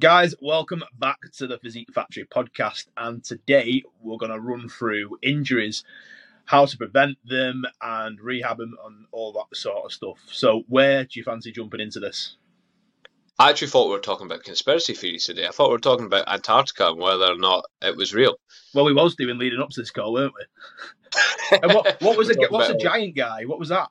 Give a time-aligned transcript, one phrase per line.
[0.00, 2.88] Guys, welcome back to the Physique Factory podcast.
[2.96, 5.84] And today we're going to run through injuries,
[6.46, 10.18] how to prevent them, and rehab them, and all that sort of stuff.
[10.26, 12.36] So, where do you fancy jumping into this?
[13.38, 15.46] I actually thought we were talking about conspiracy theories today.
[15.46, 18.34] I thought we were talking about Antarctica and whether or not it was real.
[18.74, 21.58] Well, we was doing leading up to this call, weren't we?
[21.62, 22.50] and what, what was it?
[22.50, 23.44] What's a giant guy?
[23.44, 23.90] What was that?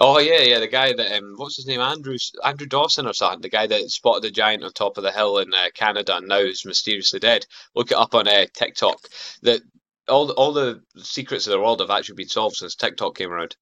[0.00, 3.40] Oh yeah, yeah, the guy that um, what's his name, Andrew Andrew Dawson or something,
[3.40, 6.28] the guy that spotted the giant on top of the hill in uh, Canada and
[6.28, 7.46] now is mysteriously dead.
[7.74, 8.98] Look it up on uh, TikTok.
[9.42, 9.62] That
[10.08, 13.56] all all the secrets of the world have actually been solved since TikTok came around.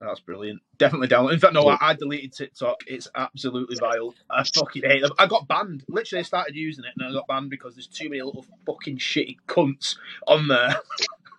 [0.00, 0.60] That's brilliant.
[0.76, 1.32] Definitely download.
[1.32, 2.80] In fact, no, I, I, deleted TikTok.
[2.86, 4.14] It's absolutely vile.
[4.28, 5.12] I fucking hate them.
[5.18, 5.84] I got banned.
[5.88, 8.98] Literally, I started using it and I got banned because there's too many little fucking
[8.98, 9.96] shitty cunts
[10.26, 10.76] on there.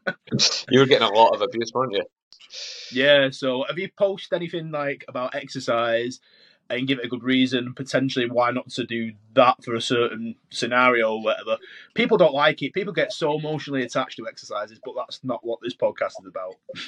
[0.70, 2.04] you were getting a lot of abuse, weren't you?
[2.92, 3.30] Yeah.
[3.32, 6.20] So, have you posted anything like about exercise
[6.70, 7.74] and give it a good reason?
[7.76, 11.58] Potentially, why not to do that for a certain scenario or whatever?
[11.94, 12.74] People don't like it.
[12.74, 16.56] People get so emotionally attached to exercises, but that's not what this podcast is about.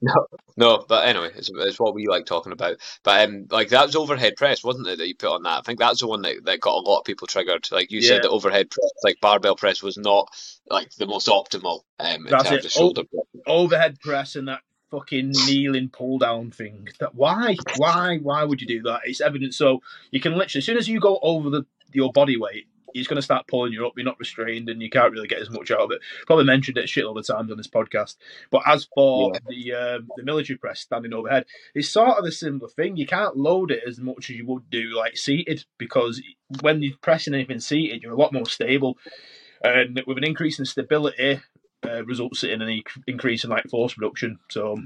[0.00, 2.76] No, no, but anyway, it's, it's what we like talking about.
[3.02, 4.98] But um, like that was overhead press, wasn't it?
[4.98, 5.58] That you put on that.
[5.58, 7.68] I think that's the one that, that got a lot of people triggered.
[7.72, 8.08] Like you yeah.
[8.08, 10.28] said, the overhead press, like barbell press, was not
[10.70, 12.66] like the most optimal um, in that's terms it.
[12.66, 13.42] of shoulder o- press.
[13.46, 16.88] Overhead press and that fucking kneeling pull down thing.
[17.00, 19.00] That why, why, why would you do that?
[19.04, 19.54] It's evident.
[19.54, 23.08] So you can literally, as soon as you go over the your body weight, he's
[23.08, 23.92] going to start pulling you up.
[23.96, 26.00] You're not restrained, and you can't really get as much out of it.
[26.26, 28.16] Probably mentioned it a shitload of times on this podcast.
[28.50, 29.40] But as for yeah.
[29.48, 32.96] the um, the military press standing overhead, it's sort of a similar thing.
[32.96, 36.22] You can't load it as much as you would do like seated because
[36.60, 38.98] when you're pressing anything seated, you're a lot more stable,
[39.62, 41.40] and with an increase in stability,
[41.86, 44.38] uh, results in an increase in like force production.
[44.50, 44.76] So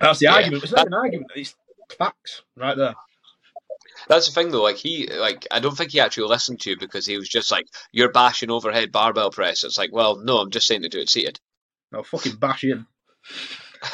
[0.00, 0.34] that's the yeah.
[0.34, 0.64] argument.
[0.64, 1.30] It's not an argument.
[1.34, 1.54] It's
[1.96, 2.94] facts right there.
[4.08, 6.78] That's the thing though, like he like I don't think he actually listened to you
[6.78, 9.64] because he was just like, You're bashing overhead barbell press.
[9.64, 11.38] It's like, well, no, I'm just saying to do it seated.
[11.92, 12.86] No fucking bash in.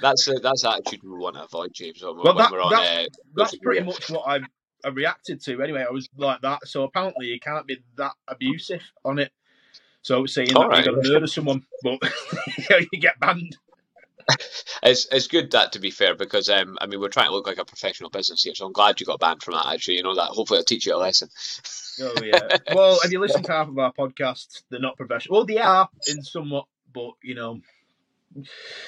[0.00, 2.02] that's a, that's the attitude we want to avoid, James.
[2.02, 4.40] When, well, that, on, that's, uh, that's pretty much what I,
[4.84, 5.62] I reacted to.
[5.62, 6.66] Anyway, I was like that.
[6.66, 9.32] So apparently, you can't be that abusive on it.
[10.02, 10.84] So saying All that right.
[10.84, 11.98] you're going to murder someone, but
[12.92, 13.56] you get banned.
[14.82, 17.46] it's it's good that to be fair because um I mean we're trying to look
[17.46, 19.66] like a professional business here, so I'm glad you got banned from that.
[19.66, 21.28] Actually, you know that hopefully it'll teach you a lesson.
[22.00, 22.56] Oh yeah.
[22.74, 24.62] well, have you listened to half of our podcasts?
[24.70, 25.38] They're not professional.
[25.38, 27.60] Well, they are in somewhat, but you know.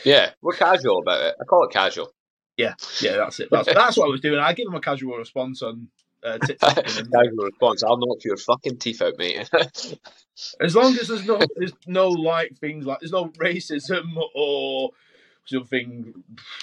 [0.04, 1.34] Yeah, we're casual about it.
[1.40, 2.12] I call it casual.
[2.56, 3.48] Yeah, yeah, that's it.
[3.50, 4.38] That's, that's what I was doing.
[4.38, 5.88] I give them a casual response on
[6.24, 7.82] uh, casual response.
[7.82, 9.48] I'll knock your fucking teeth out, mate.
[10.60, 14.90] as long as there's no, there's no like things like there's no racism or
[15.44, 16.14] something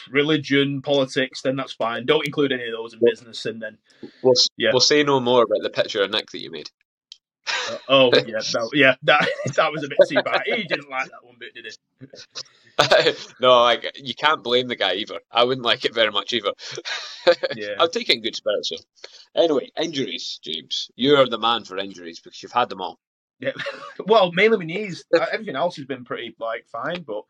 [0.09, 2.05] religion, politics, then that's fine.
[2.05, 3.77] Don't include any of those in business, and then
[4.23, 4.69] we'll yeah.
[4.71, 6.69] we'll say no more about the picture of Nick that you made.
[7.69, 10.41] Uh, oh yeah, that, yeah, that that was a bit too bad.
[10.45, 13.33] He didn't like that one bit, did he?
[13.41, 15.19] no, like you can't blame the guy either.
[15.31, 16.53] I wouldn't like it very much either.
[17.55, 18.69] yeah, I'll take it in good spirits.
[18.69, 18.77] So,
[19.35, 20.89] anyway, injuries, James.
[20.95, 22.99] You're the man for injuries because you've had them all.
[23.39, 23.51] Yeah,
[24.05, 25.05] well, mainly my knees.
[25.13, 27.23] Everything else has been pretty like fine, but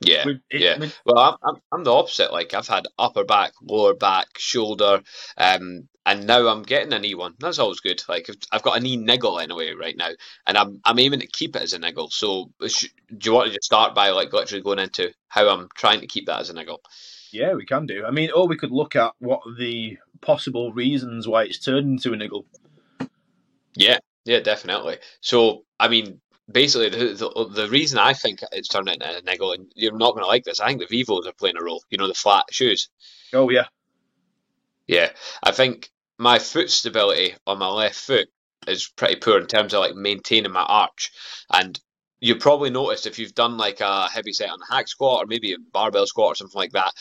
[0.00, 0.88] yeah, it, yeah.
[1.04, 2.32] well, I'm, I'm I'm the opposite.
[2.32, 5.02] Like I've had upper back, lower back, shoulder,
[5.36, 7.34] um, and now I'm getting a knee one.
[7.38, 8.02] That's always good.
[8.08, 10.08] Like I've got a knee niggle anyway right now,
[10.46, 12.08] and I'm I'm aiming to keep it as a niggle.
[12.08, 12.68] So do
[13.22, 16.24] you want to just start by like literally going into how I'm trying to keep
[16.26, 16.80] that as a niggle?
[17.30, 18.06] Yeah, we can do.
[18.06, 22.14] I mean, or we could look at what the possible reasons why it's turned into
[22.14, 22.46] a niggle.
[23.76, 24.96] Yeah, yeah, definitely.
[25.20, 29.52] So I mean, basically the, the, the reason I think it's turned into a niggle,
[29.52, 30.58] and you're not going to like this.
[30.58, 31.84] I think the Vivos are playing a role.
[31.90, 32.88] You know, the flat shoes.
[33.34, 33.66] Oh yeah,
[34.86, 35.10] yeah.
[35.42, 38.28] I think my foot stability on my left foot
[38.66, 41.10] is pretty poor in terms of like maintaining my arch,
[41.52, 41.78] and
[42.20, 45.26] you probably noticed if you've done like a heavy set on a hack squat or
[45.26, 46.92] maybe a barbell squat or something like that,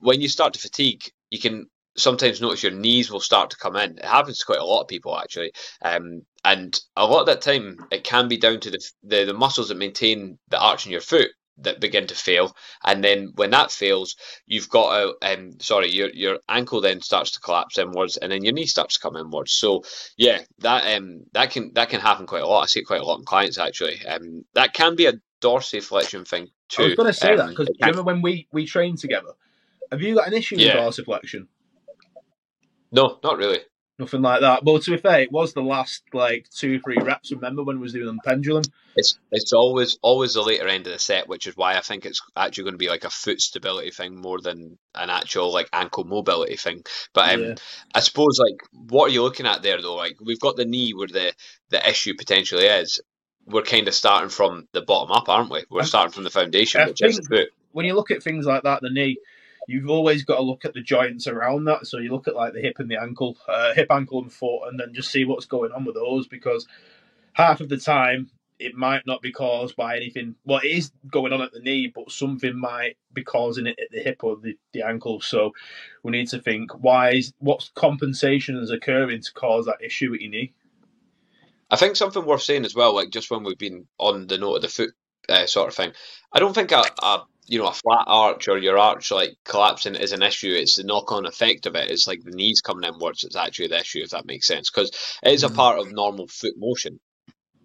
[0.00, 3.74] when you start to fatigue, you can sometimes notice your knees will start to come
[3.76, 3.98] in.
[3.98, 7.40] It happens to quite a lot of people actually, um, and a lot of that
[7.40, 10.92] time it can be down to the, the, the muscles that maintain the arch in
[10.92, 11.30] your foot
[11.60, 14.16] that begin to fail, and then when that fails,
[14.46, 18.44] you've got a um, sorry your your ankle then starts to collapse inwards, and then
[18.44, 19.52] your knee starts to come inwards.
[19.52, 19.84] So
[20.16, 22.62] yeah, that um that can that can happen quite a lot.
[22.62, 24.04] I see it quite a lot in clients actually.
[24.06, 26.82] Um, that can be a dorsiflexion thing too.
[26.82, 29.32] I was going to say um, that because remember when we we trained together.
[29.90, 30.84] Have you got an issue yeah.
[30.84, 31.46] with dorsiflexion?
[32.92, 33.60] No, not really.
[33.98, 34.64] Nothing like that.
[34.64, 37.32] But to be fair, it was the last like two, three reps.
[37.32, 38.62] Remember when we was doing the pendulum?
[38.94, 42.06] It's it's always always the later end of the set, which is why I think
[42.06, 45.68] it's actually going to be like a foot stability thing more than an actual like
[45.72, 46.84] ankle mobility thing.
[47.12, 47.54] But um, Yeah.
[47.92, 49.96] I suppose like what are you looking at there though?
[49.96, 51.32] Like we've got the knee where the
[51.70, 53.00] the issue potentially is.
[53.46, 55.64] We're kind of starting from the bottom up, aren't we?
[55.70, 57.48] We're starting from the foundation, I which is the foot.
[57.72, 59.16] when you look at things like that, the knee,
[59.68, 61.86] you've always got to look at the joints around that.
[61.86, 64.66] So you look at like the hip and the ankle, uh, hip, ankle, and foot,
[64.66, 66.66] and then just see what's going on with those because
[67.34, 70.34] half of the time it might not be caused by anything.
[70.44, 73.90] Well, it is going on at the knee, but something might be causing it at
[73.92, 75.20] the hip or the, the ankle.
[75.20, 75.52] So
[76.02, 80.22] we need to think why is what compensation is occurring to cause that issue at
[80.22, 80.54] your knee.
[81.70, 84.56] I think something worth saying as well, like just when we've been on the note
[84.56, 84.90] of the foot
[85.28, 85.92] uh, sort of thing,
[86.32, 89.94] I don't think a, a you know a flat arch or your arch like collapsing
[89.94, 90.52] is an issue.
[90.52, 91.90] It's the knock-on effect of it.
[91.90, 93.24] It's like the knees coming inwards.
[93.24, 94.90] It's actually the issue, if that makes sense, because
[95.22, 95.56] it is a Mhm.
[95.56, 97.00] part of normal foot motion.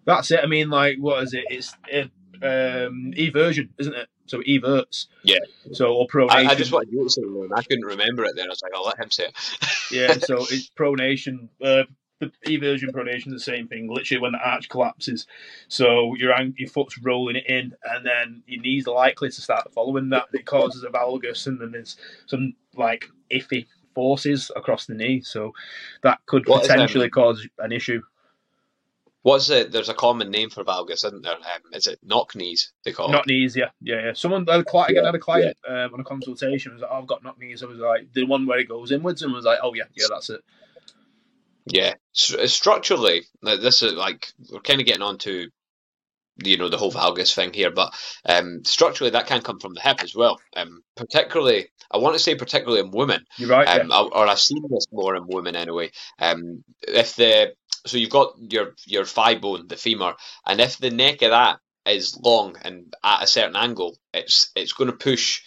[0.06, 0.40] That's it.
[0.42, 1.44] I mean, like, what is it?
[1.48, 2.02] It's uh,
[2.44, 4.08] um, eversion, isn't it?
[4.26, 5.06] So it everts.
[5.22, 5.38] Yeah.
[5.72, 6.30] So or pronation.
[6.30, 8.44] I, I just wanted you to say it, I couldn't remember it there.
[8.44, 9.34] I was like, I'll let him say it.
[9.90, 10.18] yeah.
[10.18, 11.48] So it's pronation.
[11.62, 11.84] Uh,
[12.20, 13.88] the eversion pronation is the same thing.
[13.92, 15.26] Literally, when the arch collapses,
[15.68, 19.72] so your your foot's rolling it in, and then your knees are likely to start
[19.72, 20.26] following that.
[20.32, 21.96] It causes a valgus, and then there's
[22.26, 25.20] some like iffy forces across the knee.
[25.20, 25.52] So
[26.02, 28.02] that could What potentially cause an issue.
[29.22, 29.72] What's it?
[29.72, 31.32] There's a common name for valgus, isn't there?
[31.32, 32.74] Um, is it knock knees?
[32.84, 34.12] They call Knock knees, yeah, yeah, yeah.
[34.12, 36.74] Someone, a client, again, Yeah, had a client um, on a consultation.
[36.74, 38.92] Was like, oh, "I've got knock knees." I was like, "The one where it goes
[38.92, 40.42] inwards," and was like, "Oh yeah, yeah, that's it."
[41.66, 45.48] Yeah, Stru- structurally, like, this is like we're kind of getting on to
[46.44, 47.92] you know the whole valgus thing here, but
[48.26, 50.40] um, structurally that can come from the hip as well.
[50.56, 53.80] Um, particularly, I want to say particularly in women, You're right.
[53.80, 55.90] um, or or I've seen this more in women anyway.
[56.18, 57.54] Um, if the
[57.86, 60.14] so you've got your your thigh bone, the femur,
[60.46, 64.72] and if the neck of that is long and at a certain angle, it's it's
[64.72, 65.42] going to push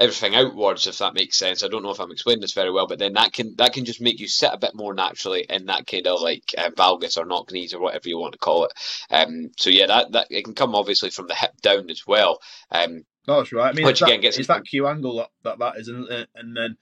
[0.00, 1.62] everything outwards, if that makes sense.
[1.62, 3.84] I don't know if I'm explaining this very well, but then that can that can
[3.84, 7.18] just make you sit a bit more naturally in that kind of like uh, valgus
[7.18, 8.72] or knock knees or whatever you want to call it.
[9.10, 12.40] Um, so yeah, that that it can come obviously from the hip down as well.
[12.72, 13.68] Um, No, that's right.
[13.70, 15.88] I mean, Which it's, again that, gets it's that Q angle that, that that is,
[15.88, 16.28] isn't it?
[16.34, 16.76] And then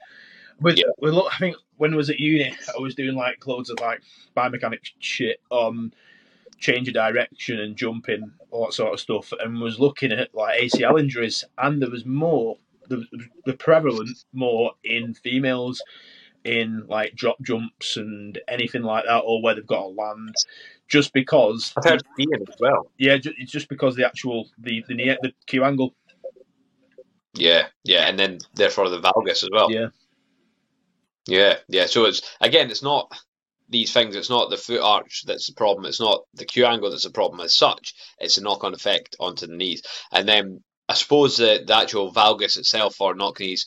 [0.61, 0.85] with Yeah.
[0.99, 3.81] with look, I think when I was at uni, I was doing like loads of
[3.81, 4.01] like
[4.37, 5.93] biomechanics shit on
[6.59, 10.61] change of direction and jumping, all that sort of stuff, and was looking at like
[10.61, 12.57] ACL injuries, and there was more,
[12.89, 13.05] the
[13.45, 15.83] the prevalent more in females.
[16.45, 20.35] In like drop jumps and anything like that, or where they've got to land,
[20.87, 22.91] just because I've heard skiing as well.
[22.97, 25.95] yeah, ju- it's just because the actual the the knee- the Q angle.
[27.35, 29.71] Yeah, yeah, and then therefore the valgus as well.
[29.71, 29.89] Yeah.
[31.27, 31.87] Yeah, yeah.
[31.87, 33.13] So it's again, it's not
[33.69, 34.17] these things.
[34.17, 35.85] It's not the foot arch that's the problem.
[35.85, 37.95] It's not the Q angle that's the problem as such.
[38.19, 39.83] It's a knock-on effect onto the knees.
[40.13, 43.67] And then I suppose the, the actual valgus itself or knock knees.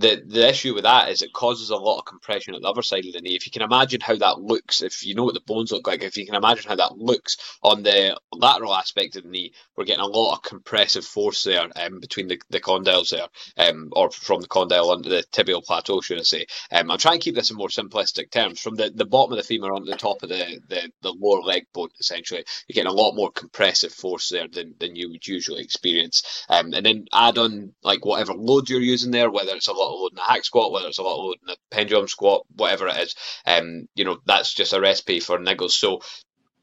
[0.00, 2.80] The the issue with that is it causes a lot of compression at the other
[2.80, 3.36] side of the knee.
[3.36, 6.02] If you can imagine how that looks, if you know what the bones look like,
[6.02, 9.84] if you can imagine how that looks on the lateral aspect of the knee, we're
[9.84, 14.10] getting a lot of compressive force there um, between the, the condyles there um, or
[14.10, 16.46] from the condyle onto the tibial plateau, should I say.
[16.72, 18.58] Um, I'll try and keep this in more simplistic terms.
[18.58, 21.42] From the, the bottom of the femur onto the top of the, the, the lower
[21.42, 25.26] leg bone, essentially, you're getting a lot more compressive force there than, than you would
[25.26, 26.46] usually experience.
[26.48, 29.89] Um, and then add on like whatever load you're using there, whether it's a lot
[29.94, 32.08] of load in a hack squat, whether it's a lot of load in a pendulum
[32.08, 33.14] squat, whatever it is.
[33.46, 35.72] Um, you know, that's just a recipe for niggles.
[35.72, 36.00] So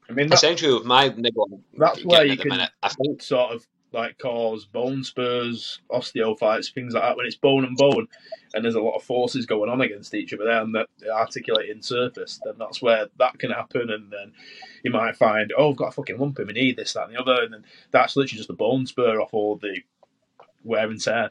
[0.08, 3.22] I mean, that, essentially, with my niggle That's where you the can- minute, I think
[3.22, 7.16] sort of like cause bone spurs, osteophytes, things like that.
[7.16, 8.06] When it's bone and bone,
[8.52, 11.10] and there's a lot of forces going on against each other there, and that the
[11.10, 13.88] articulating surface, then that's where that can happen.
[13.90, 14.32] And then
[14.82, 17.14] you might find, oh, I've got a fucking lump in my knee, this, that, and
[17.14, 19.78] the other, and then that's literally just a bone spur off all the
[20.64, 21.30] wear and tear.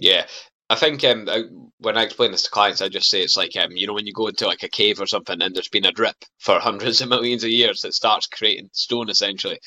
[0.00, 0.26] Yeah,
[0.70, 1.44] I think um, I,
[1.78, 4.06] when I explain this to clients, I just say it's like um, you know when
[4.06, 7.00] you go into like a cave or something and there's been a drip for hundreds
[7.00, 9.58] of millions of years that starts creating stone essentially.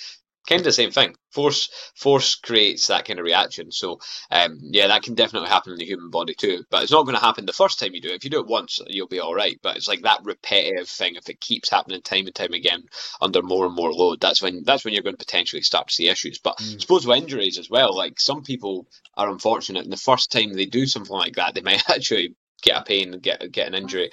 [0.47, 1.15] Kind of the same thing.
[1.31, 3.71] Force force creates that kind of reaction.
[3.71, 3.99] So
[4.31, 6.63] um, yeah, that can definitely happen in the human body too.
[6.69, 8.15] But it's not going to happen the first time you do it.
[8.15, 9.57] If you do it once, you'll be all right.
[9.61, 11.15] But it's like that repetitive thing.
[11.15, 12.83] If it keeps happening time and time again
[13.21, 15.93] under more and more load, that's when that's when you're going to potentially start to
[15.93, 16.39] see issues.
[16.39, 16.81] But I Mm.
[16.81, 20.65] suppose with injuries as well, like some people are unfortunate, and the first time they
[20.65, 24.11] do something like that, they might actually get a pain get get an injury,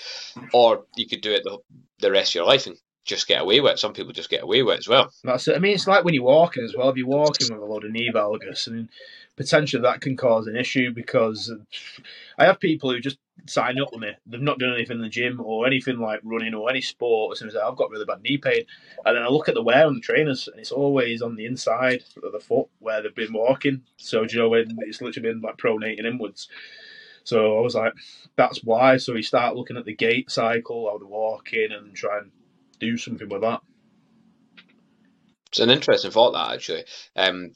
[0.52, 1.58] or you could do it the,
[2.00, 2.76] the rest of your life and
[3.08, 3.78] just get away with it.
[3.78, 5.10] Some people just get away with it as well.
[5.24, 5.56] That's it.
[5.56, 6.90] I mean, it's like when you're walking as well.
[6.90, 8.88] If you're walking with a load of knee valgus, mean,
[9.36, 11.52] potentially that can cause an issue because
[12.36, 14.10] I have people who just sign up with me.
[14.26, 17.32] They've not done anything in the gym or anything like running or any sport.
[17.32, 18.64] As soon as I've got really bad knee pain,
[19.06, 21.46] and then I look at the wear on the trainers, and it's always on the
[21.46, 23.82] inside of the foot where they've been walking.
[23.96, 26.48] So do you know it's literally been like pronating inwards.
[27.24, 27.92] So I was like,
[28.36, 28.96] that's why.
[28.98, 32.30] So we start looking at the gait cycle, how they're walking, and try and
[32.80, 33.60] do something with that.
[35.50, 36.84] It's an interesting thought that actually.
[37.16, 37.52] Um,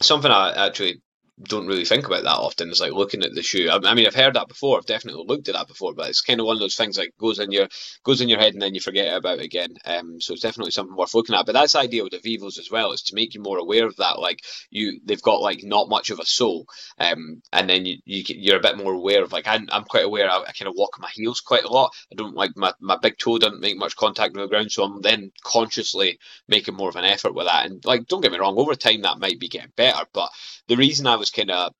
[0.00, 1.02] something I actually
[1.42, 3.68] don't really think about that often is like looking at the shoe.
[3.68, 4.78] I, I, mean, I've heard that before.
[4.78, 7.16] I've definitely looked at that before, but it's kind of one of those things that
[7.18, 7.66] goes in your
[8.04, 9.74] goes in your head and then you forget about it again.
[9.84, 11.44] Um, so it's definitely something worth looking at.
[11.44, 13.86] But that's the idea with the Vivos as well, is to make you more aware
[13.86, 14.20] of that.
[14.20, 16.66] Like you, they've got like not much of a sole,
[16.98, 20.04] um, and then you, you you're a bit more aware of like I'm, I'm quite
[20.04, 20.30] aware.
[20.30, 21.92] I, I kind of walk my heels quite a lot.
[22.12, 24.84] I don't like my my big toe doesn't make much contact with the ground, so
[24.84, 27.66] I'm then consciously making more of an effort with that.
[27.66, 30.30] And like, don't get me wrong, over time that might be getting better, but
[30.68, 31.72] the reason I was kind of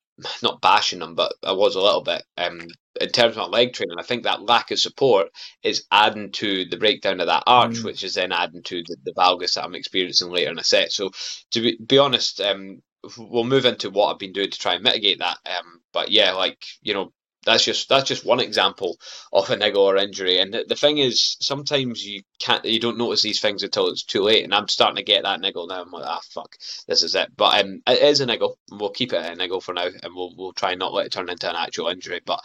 [0.43, 2.23] not bashing them, but I was a little bit.
[2.37, 2.61] Um,
[3.01, 5.29] in terms of my leg training, I think that lack of support
[5.63, 7.85] is adding to the breakdown of that arch, mm.
[7.85, 10.93] which is then adding to the, the valgus that I'm experiencing later in a set.
[10.93, 11.11] So,
[11.51, 12.83] to be, be honest, um,
[13.19, 15.39] we'll move into what I've been doing to try and mitigate that.
[15.47, 17.13] Um, but yeah, like you know,
[17.45, 18.99] that's just that's just one example
[19.33, 20.39] of a niggle or injury.
[20.39, 24.23] And the, thing is, sometimes you can't you don't notice these things until it's too
[24.23, 24.45] late.
[24.45, 25.83] And I'm starting to get that niggle now.
[25.83, 27.29] I'm like, ah, fuck, this is it.
[27.37, 28.59] But um, it is a niggle.
[28.71, 31.31] We'll keep it a niggle for now, and we'll we'll try not let it turn
[31.31, 32.21] into an actual injury.
[32.25, 32.41] But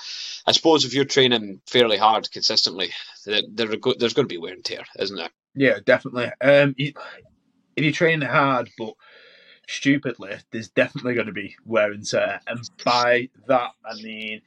[0.46, 2.92] I suppose if you're training fairly hard consistently,
[3.26, 5.30] there, there there's going to be wear and tear, isn't there?
[5.56, 6.32] Yeah, definitely.
[6.42, 6.94] Um, if
[7.78, 8.94] you're training hard, but
[9.68, 12.42] stupidly, there's definitely going to be wear and tear.
[12.48, 14.42] And by that, I mean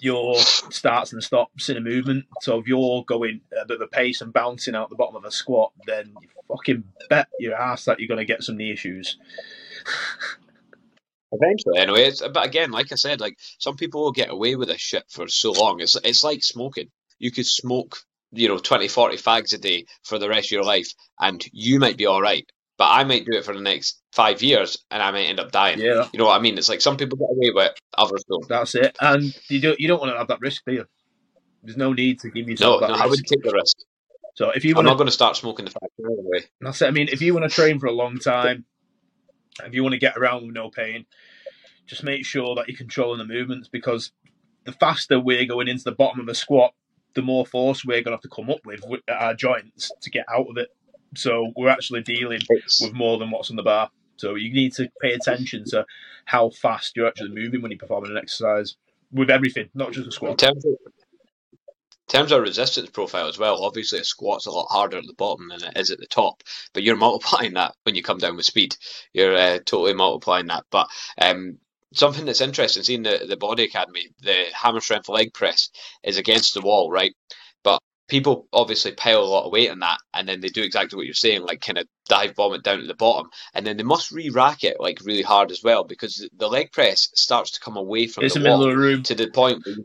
[0.00, 2.26] your starts and stops in a movement.
[2.40, 5.24] So if you're going a bit of a pace and bouncing out the bottom of
[5.24, 8.72] a squat, then you fucking bet your ass that you're going to get some knee
[8.72, 9.18] issues.
[11.32, 12.04] Eventually, anyway.
[12.04, 15.04] It's, but again, like I said, like some people will get away with this shit
[15.08, 15.80] for so long.
[15.80, 16.90] It's it's like smoking.
[17.18, 17.98] You could smoke,
[18.32, 21.78] you know, 20, 40 fags a day for the rest of your life, and you
[21.78, 25.02] might be all right but I might do it for the next five years and
[25.02, 25.78] I might end up dying.
[25.78, 26.08] Yeah.
[26.14, 26.56] You know what I mean?
[26.56, 28.48] It's like some people get away with it, others don't.
[28.48, 28.96] That's it.
[29.02, 30.86] And you don't you don't want to have that risk, do you?
[31.62, 33.04] There's no need to give yourself no, that no, risk.
[33.04, 33.76] I wouldn't take the risk.
[34.34, 36.46] So if you want I'm not going to start smoking the factory anyway.
[36.62, 36.86] That's it.
[36.86, 38.64] I mean, if you want to train for a long time,
[39.62, 41.04] if you want to get around with no pain,
[41.84, 44.10] just make sure that you're controlling the movements because
[44.64, 46.72] the faster we're going into the bottom of a squat,
[47.14, 50.08] the more force we're going to have to come up with, with our joints to
[50.08, 50.70] get out of it.
[51.14, 53.90] So we're actually dealing with more than what's on the bar.
[54.16, 55.86] So you need to pay attention to
[56.26, 58.76] how fast you're actually moving when you're performing an exercise
[59.12, 60.32] with everything, not just a squat.
[60.32, 64.66] In terms of, in terms of resistance profile as well, obviously a squat's a lot
[64.68, 67.94] harder at the bottom than it is at the top, but you're multiplying that when
[67.94, 68.76] you come down with speed.
[69.12, 70.64] You're uh, totally multiplying that.
[70.70, 70.88] But
[71.18, 71.58] um,
[71.92, 75.70] something that's interesting, seeing the, the Body Academy, the hammer strength leg press
[76.02, 77.14] is against the wall, right?
[78.10, 81.06] People obviously pile a lot of weight on that and then they do exactly what
[81.06, 83.30] you're saying like kind of dive bomb it down to the bottom.
[83.54, 87.08] And then they must re-rack it like really hard as well because the leg press
[87.14, 89.02] starts to come away from it's the, middle of the room.
[89.04, 89.76] to the point where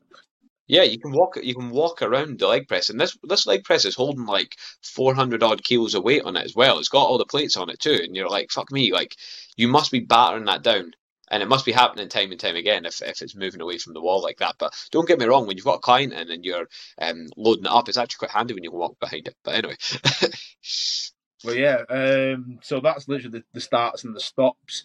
[0.68, 2.90] yeah you can walk you can walk around the leg press.
[2.90, 6.44] And this this leg press is holding like 400 odd kilos of weight on it
[6.44, 6.80] as well.
[6.80, 9.16] It's got all the plates on it too and you're like fuck me like
[9.56, 10.92] you must be battering that down
[11.30, 13.94] and it must be happening time and time again if, if it's moving away from
[13.94, 14.56] the wall like that.
[14.60, 16.68] But don't get me wrong, when you've got a client in and you're
[17.02, 19.36] um, loading it up, it's actually quite handy when you walk behind it.
[19.44, 19.76] But anyway.
[21.44, 21.84] well, yeah.
[21.90, 24.84] Um, so that's literally the, the, starts and the stops.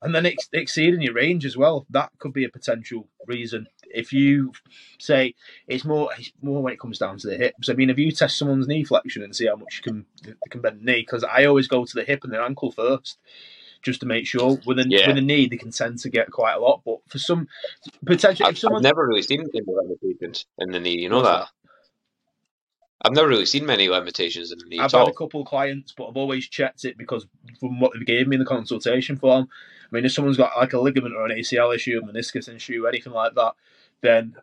[0.00, 1.86] And then ex- exceeding your range as well.
[1.90, 3.66] That could be a potential reason.
[3.86, 4.52] If you
[4.98, 5.34] say
[5.66, 7.70] it's more, it's more when it comes down to the hips.
[7.70, 10.06] I mean, if you test someone's knee flexion and see how much you can
[10.50, 13.18] can bend the knee, because I always go to the hip and the ankle first
[13.84, 14.58] just to make sure.
[14.66, 15.06] With a yeah.
[15.06, 16.82] with a knee, they can tend to get quite a lot.
[16.84, 17.48] But for some
[18.04, 20.98] potential, I've, I've never really seen any limitations in the knee.
[20.98, 21.38] You know that?
[21.38, 21.48] that?
[23.04, 24.78] I've never really seen many limitations in the knee.
[24.78, 27.26] I've had a couple of clients, but I've always checked it because
[27.60, 29.46] from what they gave me in the consultation form.
[29.84, 32.86] I mean, if someone's got like a ligament or an ACL issue, a meniscus issue,
[32.86, 33.52] anything like that,
[34.00, 34.34] then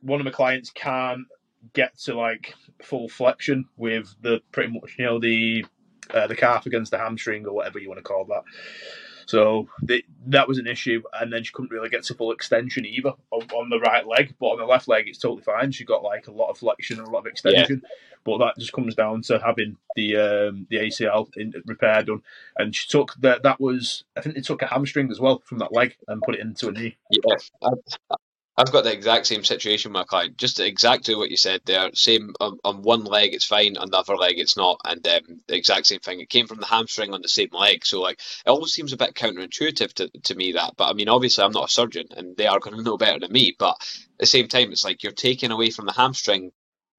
[0.00, 1.26] one of my clients can't
[1.72, 5.64] get to like full flexion with the pretty much you know the
[6.12, 8.42] uh, the calf against the hamstring or whatever you want to call that.
[9.28, 9.68] So
[10.28, 13.42] that was an issue, and then she couldn't really get to full extension either on,
[13.54, 15.70] on, the right leg, but on the left leg it's totally fine.
[15.70, 17.90] She got like a lot of flexion and a lot of extension, yeah.
[18.24, 22.22] but that just comes down to having the um, the ACL in, repair done.
[22.56, 23.42] And she took that.
[23.42, 26.34] That was I think they took a hamstring as well from that leg and put
[26.34, 26.96] it into a knee.
[28.58, 30.36] I've got the exact same situation with my client.
[30.36, 31.90] Just exactly what you said there.
[31.94, 33.76] Same on, on one leg, it's fine.
[33.76, 34.80] On the other leg, it's not.
[34.84, 36.20] And um, the exact same thing.
[36.20, 37.86] It came from the hamstring on the same leg.
[37.86, 40.74] So like, it always seems a bit counterintuitive to, to me that.
[40.76, 43.20] But I mean, obviously, I'm not a surgeon, and they are going to know better
[43.20, 43.54] than me.
[43.58, 46.50] But at the same time, it's like you're taking away from the hamstring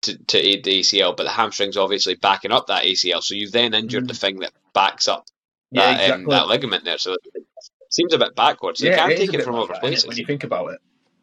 [0.04, 3.22] to, to aid the ACL, but the hamstring's obviously backing up that ACL.
[3.22, 4.08] So you've then injured mm.
[4.08, 5.26] the thing that backs up
[5.72, 6.24] yeah, that, exactly.
[6.24, 6.98] um, that ligament there.
[6.98, 7.44] So it
[7.90, 8.82] seems a bit backwards.
[8.82, 10.08] Yeah, you can't take it from other places.
[10.08, 10.80] When you think about it.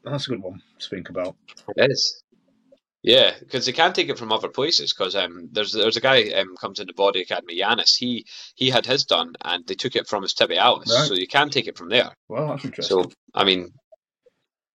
[0.06, 1.34] That's a good one to think about.
[1.76, 2.22] It is.
[3.02, 4.92] Yeah, because they can take it from other places.
[4.92, 7.96] Because um, there's there's a guy um, comes into Body Academy, Yanis.
[7.96, 11.06] He he had his done, and they took it from his tibialis, right.
[11.06, 12.10] so you can take it from there.
[12.28, 13.02] Well, that's interesting.
[13.04, 13.72] So I mean,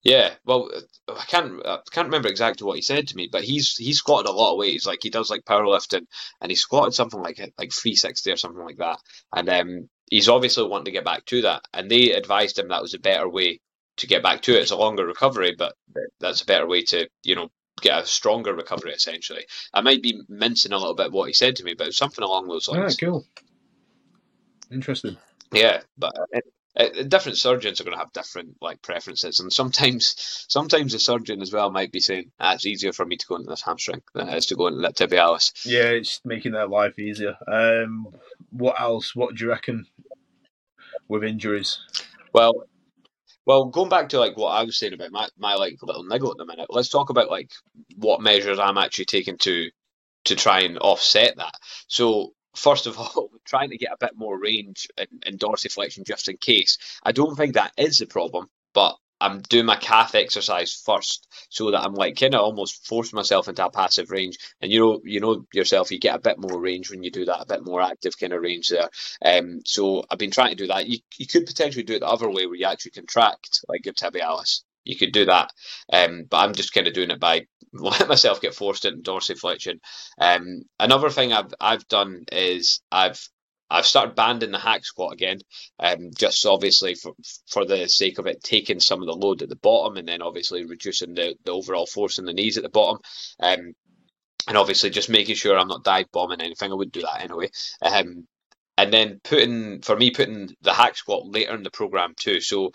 [0.03, 0.31] yeah.
[0.45, 0.69] Well,
[1.07, 4.29] I can't I can't remember exactly what he said to me, but he's he's squatted
[4.29, 4.73] a lot of weight.
[4.73, 6.07] He's like he does like powerlifting,
[6.41, 8.99] and he squatted something like like three sixty or something like that.
[9.33, 12.81] And um, he's obviously wanting to get back to that, and they advised him that
[12.81, 13.59] was a better way
[14.01, 14.61] to get back to it.
[14.61, 15.73] It's a longer recovery, but
[16.19, 19.45] that's a better way to, you know, get a stronger recovery essentially.
[19.73, 22.47] I might be mincing a little bit what he said to me, but something along
[22.47, 22.97] those lines.
[23.01, 23.25] Yeah, cool.
[24.71, 25.17] Interesting.
[25.51, 26.39] Yeah, but uh,
[26.77, 31.41] uh, different surgeons are going to have different like preferences, and sometimes, sometimes the surgeon
[31.41, 34.01] as well might be saying, ah, "It's easier for me to go into this hamstring
[34.13, 37.35] than it is to go into that tibialis." Yeah, it's making their life easier.
[37.47, 38.07] Um,
[38.51, 39.13] what else?
[39.13, 39.85] What do you reckon
[41.09, 41.79] with injuries?
[42.31, 42.63] Well,
[43.45, 46.31] well, going back to like what I was saying about my, my like little niggle
[46.31, 47.51] at the minute, let's talk about like
[47.95, 49.69] what measures I'm actually taking to
[50.25, 51.55] to try and offset that.
[51.87, 56.29] So first of all, trying to get a bit more range in, in dorsiflexion just
[56.29, 56.77] in case.
[57.03, 61.71] I don't think that is the problem, but I'm doing my calf exercise first, so
[61.71, 64.37] that I'm like kind of almost forcing myself into a passive range.
[64.61, 67.25] And you know, you know yourself, you get a bit more range when you do
[67.25, 68.89] that, a bit more active kind of range there.
[69.23, 70.87] Um, so I've been trying to do that.
[70.87, 73.93] You you could potentially do it the other way, where you actually contract like your
[73.93, 74.61] tibialis.
[74.83, 75.51] You could do that,
[75.93, 79.79] um, but I'm just kind of doing it by letting myself get forced into dorsiflexion.
[80.19, 83.21] Um, another thing I've I've done is I've
[83.71, 85.39] I've started banding the hack squat again,
[85.79, 87.13] um, just obviously for
[87.47, 90.21] for the sake of it taking some of the load at the bottom and then
[90.21, 92.99] obviously reducing the, the overall force in the knees at the bottom.
[93.39, 93.73] Um,
[94.47, 96.71] and obviously just making sure I'm not dive bombing anything.
[96.71, 97.49] I wouldn't do that anyway.
[97.81, 98.27] Um,
[98.77, 102.41] and then putting for me putting the hack squat later in the program too.
[102.41, 102.71] So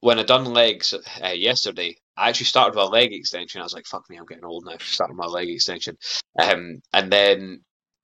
[0.00, 3.60] when I done legs uh, yesterday, I actually started with a leg extension.
[3.60, 5.96] I was like, "Fuck me, I'm getting old now." Starting my leg extension,
[6.38, 7.60] um, and then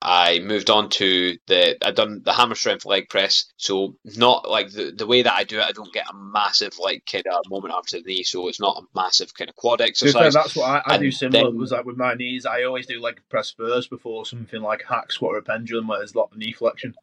[0.07, 3.45] I moved on to the I done the hammer strength leg press.
[3.57, 6.77] So not like the the way that I do it, I don't get a massive
[6.77, 8.23] like kind of moment after the knee.
[8.23, 10.35] So it's not a massive kind of quad exercise.
[10.35, 11.45] that's what I, I do similar.
[11.45, 14.83] Then, was like with my knees, I always do leg press first before something like
[14.87, 16.93] hack squat or pendulum where there's a lot of knee flexion.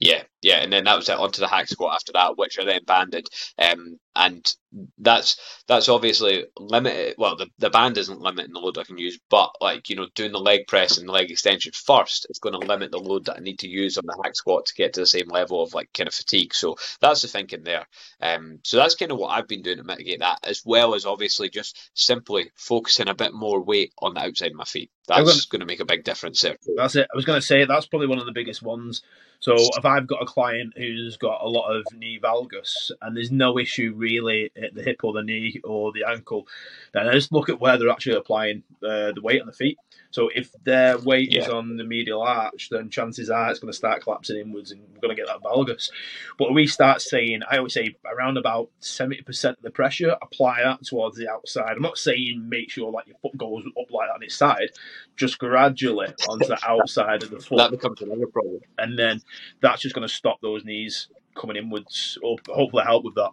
[0.00, 2.66] Yeah, yeah, and then that was it onto the hack squat after that, which are
[2.66, 3.26] then banded.
[3.58, 4.54] Um, and
[4.98, 7.14] that's that's obviously limited.
[7.16, 10.06] Well, the, the band isn't limiting the load I can use, but like you know,
[10.14, 13.24] doing the leg press and the leg extension first, is going to limit the load
[13.24, 15.62] that I need to use on the hack squat to get to the same level
[15.62, 16.52] of like kind of fatigue.
[16.52, 17.86] So that's the thinking there.
[18.20, 21.06] Um, so that's kind of what I've been doing to mitigate that, as well as
[21.06, 24.90] obviously just simply focusing a bit more weight on the outside of my feet.
[25.08, 26.56] That's going to make a big difference there.
[26.76, 27.08] That's it.
[27.12, 29.02] I was going to say that's probably one of the biggest ones.
[29.40, 33.30] So if I've got a client who's got a lot of knee valgus and there's
[33.30, 36.48] no issue really at the hip or the knee or the ankle,
[36.92, 39.78] then I just look at where they're actually applying uh, the weight on the feet.
[40.10, 41.42] So if their weight yeah.
[41.42, 44.80] is on the medial arch, then chances are it's going to start collapsing inwards and
[44.92, 45.90] we're going to get that valgus.
[46.38, 50.84] But we start saying, I always say around about 70% of the pressure, apply that
[50.84, 51.72] towards the outside.
[51.72, 54.70] I'm not saying make sure like your foot goes up like that on its side,
[55.16, 57.58] just gradually onto the outside of the foot.
[57.58, 58.60] That becomes another problem.
[58.78, 59.20] And then
[59.60, 63.30] that's just going to stop those knees coming inwards or hopefully help with that.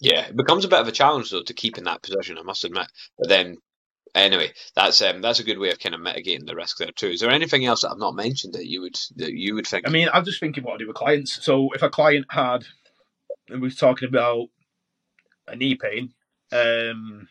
[0.00, 2.42] Yeah, it becomes a bit of a challenge though to keep in that position, I
[2.42, 2.86] must admit.
[3.18, 3.58] But then
[4.14, 7.08] anyway, that's um, that's a good way of kind of mitigating the risk there too.
[7.08, 9.86] Is there anything else that I've not mentioned that you would that you would think?
[9.86, 11.44] I mean, I'm just thinking what I do with clients.
[11.44, 12.64] So if a client had,
[13.48, 14.48] and we're talking about
[15.46, 16.14] a knee pain,
[16.52, 17.28] um,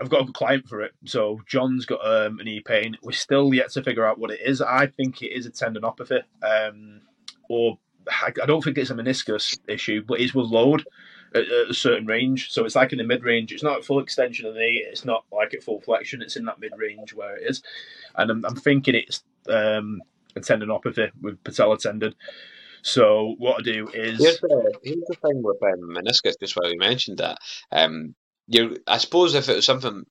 [0.00, 0.92] I've got a client for it.
[1.04, 2.96] So John's got um, a knee pain.
[3.02, 4.60] We're still yet to figure out what it is.
[4.60, 7.00] I think it is a tendinopathy, um,
[7.48, 10.84] or I don't think it's a meniscus issue, but it's with load
[11.34, 12.52] at, at, a certain range.
[12.52, 13.52] So it's like in the mid range.
[13.52, 14.84] It's not full extension of the knee.
[14.86, 16.22] It's not like at full flexion.
[16.22, 17.62] It's in that mid range where it is.
[18.14, 20.00] And I'm, I'm thinking it's um,
[20.36, 22.14] a tendinopathy with patella tendon.
[22.82, 26.34] So what I do is here's the, here's the thing with um, meniscus.
[26.40, 27.38] Just while we mentioned that,
[27.72, 28.14] um,
[28.48, 30.04] you I suppose if it was something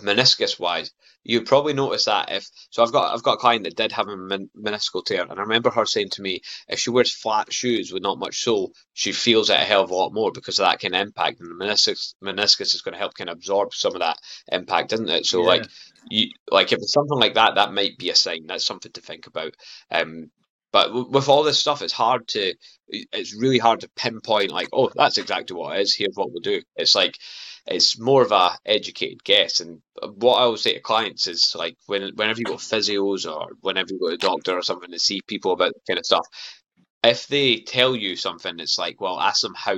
[0.00, 0.90] meniscus wise,
[1.24, 2.82] you'd probably notice that if so.
[2.82, 5.42] I've got I've got a client that did have a men, meniscal tear, and I
[5.42, 9.12] remember her saying to me, if she wears flat shoes with not much sole, she
[9.12, 11.50] feels it a hell of a lot more because of that kind of impact, and
[11.50, 14.18] the meniscus meniscus is going to help kind of absorb some of that
[14.50, 15.26] impact, isn't it?
[15.26, 15.48] So Yeah.
[15.48, 15.68] like
[16.10, 18.46] you like if it's something like that, that might be a sign.
[18.46, 19.54] That's something to think about.
[19.90, 20.30] Um,
[20.72, 22.54] but with all this stuff, it's hard to
[22.88, 25.94] it's really hard to pinpoint like, oh, that's exactly what it is.
[25.94, 26.62] Here's what we'll do.
[26.76, 27.18] It's like
[27.66, 29.60] it's more of a educated guess.
[29.60, 29.80] And
[30.16, 33.52] what I always say to clients is like when whenever you go to physios or
[33.60, 36.26] whenever you go to a doctor or something to see people about kind of stuff,
[37.04, 39.76] if they tell you something, it's like, well, ask them how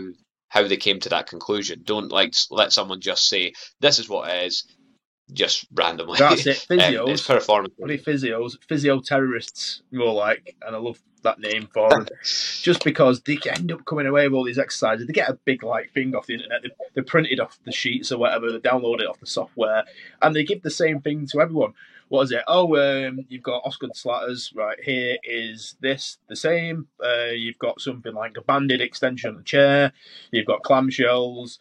[0.49, 1.83] how they came to that conclusion.
[1.85, 4.65] Don't like let someone just say this is what it is,
[5.33, 6.19] just randomly.
[6.19, 6.67] That's it.
[6.71, 7.09] Um, Physios.
[7.09, 7.75] it's performance.
[7.79, 12.07] Bloody physios, physio terrorists, more like, and I love that name for them.
[12.23, 15.07] just because they end up coming away with all these exercises.
[15.07, 16.63] They get a big like thing off the internet.
[16.63, 18.51] They, they print it off the sheets or whatever.
[18.51, 19.85] They download it off the software,
[20.21, 21.75] and they give the same thing to everyone.
[22.09, 22.43] What is it?
[22.47, 24.55] Oh, um, you've got Osgood Schlatters.
[24.55, 26.89] Right here is this the same.
[27.03, 29.93] Uh, you've got something like a banded extension on the chair.
[30.31, 31.59] You've got clamshells.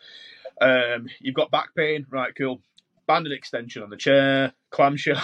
[0.61, 2.05] Um, you've got back pain.
[2.09, 2.61] Right, cool.
[3.07, 4.53] Banded extension on the chair.
[4.71, 5.21] clamshell.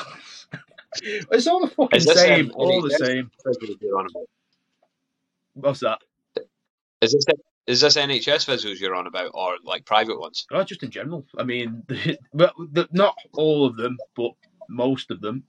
[1.01, 2.47] it's all the fucking same.
[2.47, 3.31] um, all the same.
[3.45, 4.29] Physios you're on about.
[5.53, 5.99] What's that?
[7.01, 7.25] Is this
[7.69, 10.47] is this NHS physios you're on about, or like private ones?
[10.51, 11.25] Oh, just in general.
[11.37, 11.83] I mean,
[12.33, 14.31] well, the, not all of them, but
[14.67, 15.43] most of them.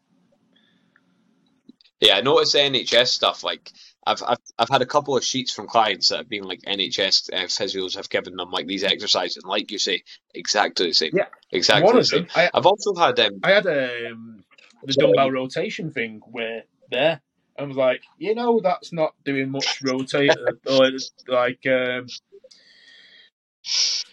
[2.00, 3.42] Yeah, I noticed the NHS stuff.
[3.42, 3.72] Like,
[4.06, 7.32] I've, I've I've had a couple of sheets from clients that have been like NHS
[7.32, 10.02] uh, physios have given them like these exercises, and like you say,
[10.34, 11.12] exactly the same.
[11.14, 11.26] Yeah.
[11.50, 12.22] exactly One the same.
[12.22, 14.42] them, I, I've also had um, I had um,
[14.84, 17.20] the dumbbell rotation thing where there.
[17.58, 20.30] I was like, you know, that's not doing much rotate
[20.66, 20.90] or
[21.28, 22.06] like um,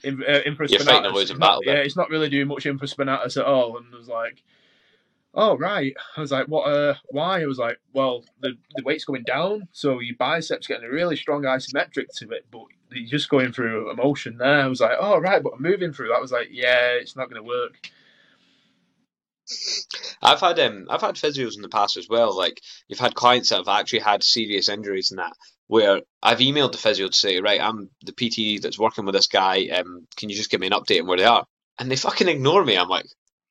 [0.04, 3.38] in, uh, You're fighting a losing It's not- Yeah, it's not really doing much infraspinatus
[3.38, 3.78] at all.
[3.78, 4.44] And I was like,
[5.38, 5.96] oh right.
[6.18, 6.64] I was like, what?
[6.64, 7.42] Uh, why?
[7.42, 11.16] I was like, well, the the weight's going down, so your biceps getting a really
[11.16, 14.62] strong isometric to it, but you're just going through a motion there.
[14.62, 16.10] I was like, oh right, but I'm moving through.
[16.10, 16.22] that.
[16.22, 17.90] Was like, yeah, it's not going to work.
[20.22, 22.36] I've had um I've had physios in the past as well.
[22.36, 25.34] Like you've had clients that have actually had serious injuries and that
[25.68, 29.28] where I've emailed the physio to say, right, I'm the PT that's working with this
[29.28, 29.68] guy.
[29.68, 31.46] Um, can you just give me an update on where they are?
[31.78, 32.78] And they fucking ignore me.
[32.78, 33.06] I'm like,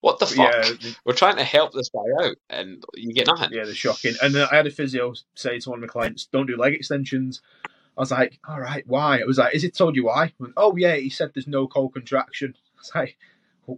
[0.06, 0.54] what the fuck?
[0.54, 3.50] Yeah, We're trying to help this guy out, and you get nothing.
[3.52, 4.14] Yeah, they're shocking.
[4.22, 6.74] And then I had a physio say to one of my clients, "Don't do leg
[6.74, 10.32] extensions." I was like, "All right, why?" It was like, "Is it told you why?"
[10.38, 12.54] Went, oh yeah, he said there's no co-contraction.
[12.56, 13.18] I was like,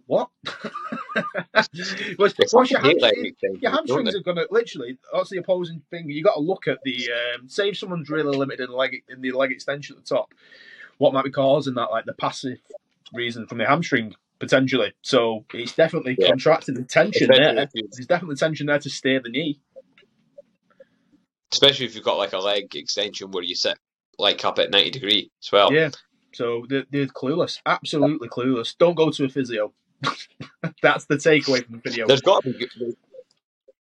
[0.04, 0.28] "What?"
[2.18, 4.98] What's your, fucking hate hamstring- extensions, your hamstrings are gonna literally.
[5.10, 6.10] That's the opposing thing.
[6.10, 9.02] You got to look at the um, say if someone's really limited in the leg
[9.08, 10.34] in the leg extension at the top,
[10.98, 11.90] what might be causing that?
[11.90, 12.58] Like the passive
[13.14, 14.92] reason from the hamstring potentially.
[15.02, 16.28] So it's definitely Yeah.
[16.28, 17.68] contracted the tension Especially there.
[17.72, 19.60] There's definitely tension there to steer the knee.
[21.52, 23.78] Especially if you've got like a leg extension where you sit
[24.18, 25.72] like up at 90 degree as well.
[25.72, 25.90] Yeah.
[26.34, 28.76] So they're, they're clueless, absolutely clueless.
[28.76, 29.72] Don't go to a physio.
[30.82, 32.06] That's the takeaway from the video.
[32.06, 32.94] There's got to be good,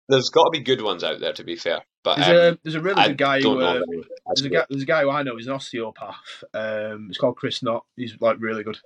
[0.08, 2.58] there's got to be good ones out there to be fair, but There's um, a
[2.64, 3.80] there's a really I good guy who uh,
[4.26, 5.36] there's a guy there's a guy who I know.
[5.36, 6.44] He's an osteopath.
[6.54, 7.84] Um, it's called Chris Knott.
[7.94, 8.78] He's like really good.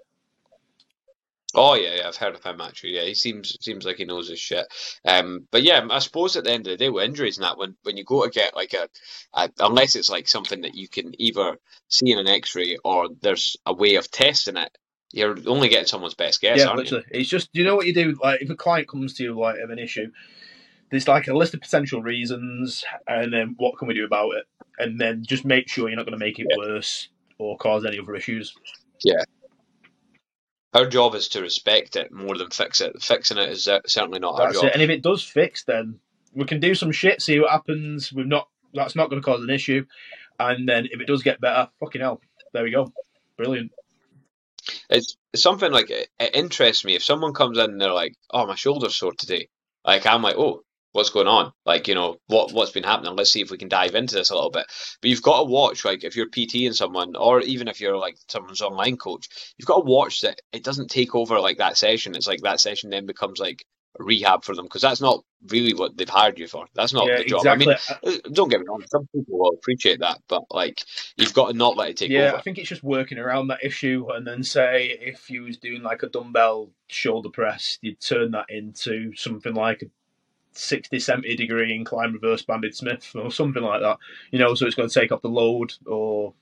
[1.54, 2.96] Oh yeah, yeah, I've heard of him actually.
[2.96, 4.66] Yeah, he seems seems like he knows his shit.
[5.04, 7.58] Um, but yeah, I suppose at the end of the day, with injuries and that,
[7.58, 8.88] when when you go to get like a,
[9.34, 13.56] a unless it's like something that you can either see in an X-ray or there's
[13.66, 14.76] a way of testing it,
[15.12, 17.04] you're only getting someone's best guess, yeah, literally.
[17.10, 18.16] It's just you know what you do.
[18.22, 20.10] Like if a client comes to you like of an issue,
[20.90, 24.44] there's like a list of potential reasons, and then what can we do about it,
[24.78, 26.56] and then just make sure you're not going to make it Yeah.
[26.56, 28.54] worse or cause any other issues.
[29.04, 29.18] you?
[30.74, 33.02] Our job is to respect it more than fix it.
[33.02, 34.64] Fixing it is certainly not our job.
[34.64, 34.72] it.
[34.72, 36.00] And if it does fix, then
[36.34, 38.12] we can do some shit, see what happens.
[38.12, 38.48] We've not.
[38.74, 39.84] That's not going to cause an issue.
[40.38, 42.22] And then if it does get better, fucking hell,
[42.54, 42.90] there we go.
[43.36, 43.70] Brilliant.
[44.88, 48.14] It's, it's something like it, it interests me if someone comes in and they're like,
[48.30, 49.48] "Oh, my shoulder's sore today."
[49.84, 51.52] Like I'm like, "Oh, what's going on?
[51.66, 53.16] Like you know what what's been happening?
[53.16, 54.66] Let's see if we can dive into this a little bit."
[55.00, 58.16] But you've got to watch like if you're PTing someone, or even if you're like
[58.28, 59.28] someone's online coach,
[59.58, 62.14] you've got to watch that it doesn't take over like that session.
[62.14, 63.64] It's like that session then becomes like
[63.98, 66.66] a rehab for them because that's not really what they've hired you for.
[66.74, 67.40] That's not yeah, the job.
[67.40, 67.66] exactly.
[67.66, 70.82] I mean, uh, don't get me wrong, some people will appreciate that, but like
[71.16, 72.20] you've got to not let it take over.
[72.20, 72.38] yeah, over.
[72.38, 75.82] I think it's just working around that issue, and then say if you was doing
[75.82, 79.86] like a dumbbell shoulder press, you'd turn that into something like a
[80.52, 83.98] 60, 70 degree incline reverse banded Smith or something like that.
[84.30, 86.34] You know, so it's going to take off the load, or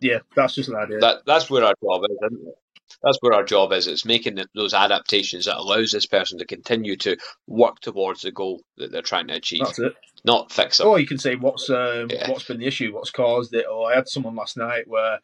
[0.00, 0.98] yeah, that's just an idea.
[1.00, 2.58] That that's where our job is, isn't it?
[3.02, 3.86] that's where our job is.
[3.86, 8.62] It's making those adaptations that allows this person to continue to work towards the goal
[8.76, 9.64] that they're trying to achieve.
[9.64, 9.94] That's it.
[10.24, 10.88] Not fix them.
[10.88, 12.30] Or you can say what's um, Yeah.
[12.30, 13.66] what's been the issue, what's caused it.
[13.70, 15.18] Or I had someone last night where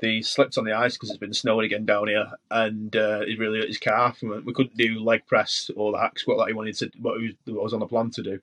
[0.00, 3.36] they slipped on the ice because it's been snowing again down here, and uh, he
[3.36, 4.22] really hurt his calf.
[4.22, 7.20] and We couldn't do leg press or the hack squat that he wanted to, what
[7.20, 8.40] he was, what was on the plan to do.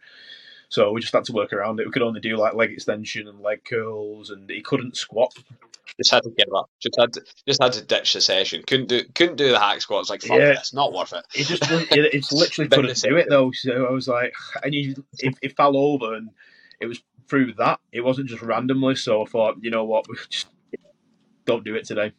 [0.70, 1.86] So we just had to work around it.
[1.86, 5.32] We could only do like leg extension and leg curls, and he couldn't squat.
[5.98, 6.70] Just had to give up.
[6.82, 8.64] Just had to just had to ditch the session.
[8.68, 10.10] Couldn't do couldn't do the hack squats.
[10.10, 10.54] Like fuck Yeah.
[10.54, 11.24] this, not worth it.
[11.34, 13.52] He just it's literally couldn't do it though.
[13.52, 16.32] So I was like, and he it, it fell over, and
[16.82, 17.80] it was through that.
[17.92, 18.96] It wasn't just randomly.
[18.96, 20.48] So I thought, you know what, we just
[21.46, 22.14] don't do it today.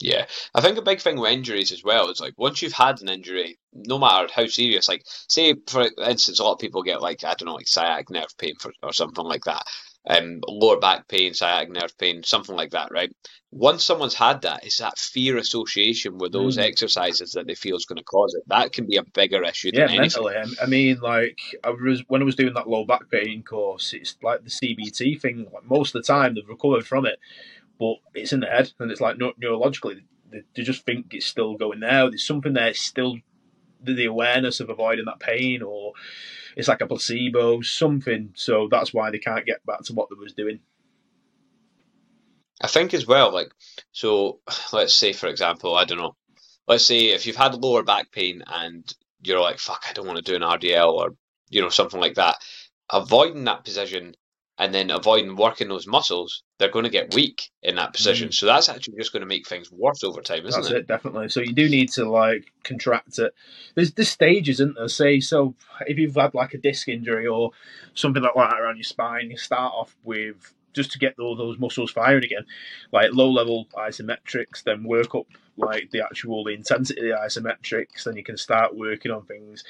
[0.00, 3.00] Yeah, I think a big thing with injuries as well is like once you've had
[3.00, 7.00] an injury, no matter how serious, like say for instance, a lot of people get
[7.00, 9.64] like I don't know, like sciatic nerve pain for, or something like that,
[10.06, 13.10] um, lower back pain, sciatic nerve pain, something like that, right?
[13.50, 16.62] Once someone's had that, it's that fear association with those Mm.
[16.64, 18.42] exercises that they feel is going to cause it.
[18.48, 20.24] That can be a bigger issue Yeah, than anything.
[20.24, 20.34] mentally.
[20.36, 23.92] I- I mean, like I was when I was doing that low back pain course.
[23.94, 25.46] It's like the CBT thing.
[25.52, 27.18] Like most of the time, they've recovered from it,
[27.78, 31.54] but it's in the head, and it's like neurologically, they, they just think it's still
[31.56, 32.08] going there.
[32.10, 32.68] There's something there.
[32.68, 33.18] It's still
[33.82, 35.92] the awareness of avoiding that pain, or
[36.56, 38.30] it's like a placebo, something.
[38.34, 40.60] So that's why they can't get back to what they was doing.
[42.60, 43.52] I think as well, like,
[43.92, 44.40] so
[44.72, 46.16] let's say, for example, I don't know,
[46.68, 48.90] let's say if you've had lower back pain and
[49.22, 51.14] you're like, fuck, I don't want to do an RDL or,
[51.50, 52.36] you know, something like that,
[52.90, 54.14] avoiding that position
[54.56, 58.28] and then avoiding working those muscles, they're going to get weak in that position.
[58.28, 58.34] Mm.
[58.34, 60.78] So that's actually just going to make things worse over time, isn't That's it?
[60.78, 61.28] it, definitely.
[61.28, 63.34] So you do need to like contract it.
[63.74, 64.88] There's there's stages, isn't there?
[64.88, 65.54] Say so
[65.86, 67.50] if you've had like a disc injury or
[67.94, 71.58] something like that around your spine, you start off with just to get all those
[71.58, 72.44] muscles firing again,
[72.92, 78.04] like low level isometrics, then work up like the actual the intensity of the isometrics,
[78.04, 79.64] then you can start working on things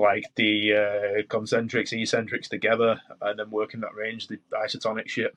[0.00, 5.34] like the uh, concentrics, eccentrics together, and then working that range, the isotonic shit.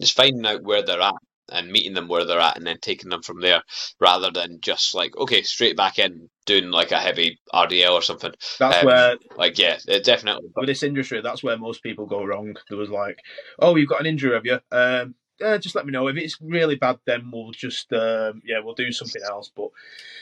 [0.00, 1.14] Just finding out where they're at
[1.50, 3.62] and meeting them where they're at and then taking them from there
[4.00, 8.32] rather than just like, okay, straight back in doing like a heavy RDL or something.
[8.58, 10.48] That's Um, where Like, yeah, it definitely.
[10.56, 12.56] with this industry, that's where most people go wrong.
[12.68, 13.18] There was like,
[13.58, 14.58] oh, you've got an injury, have you?
[14.72, 16.08] Um, yeah, just let me know.
[16.08, 19.50] If it's really bad, then we'll just, um, yeah, we'll do something else.
[19.54, 19.68] But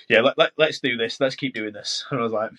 [0.08, 1.20] yeah, let, let, let's do this.
[1.20, 2.04] Let's keep doing this.
[2.10, 2.50] And I was like,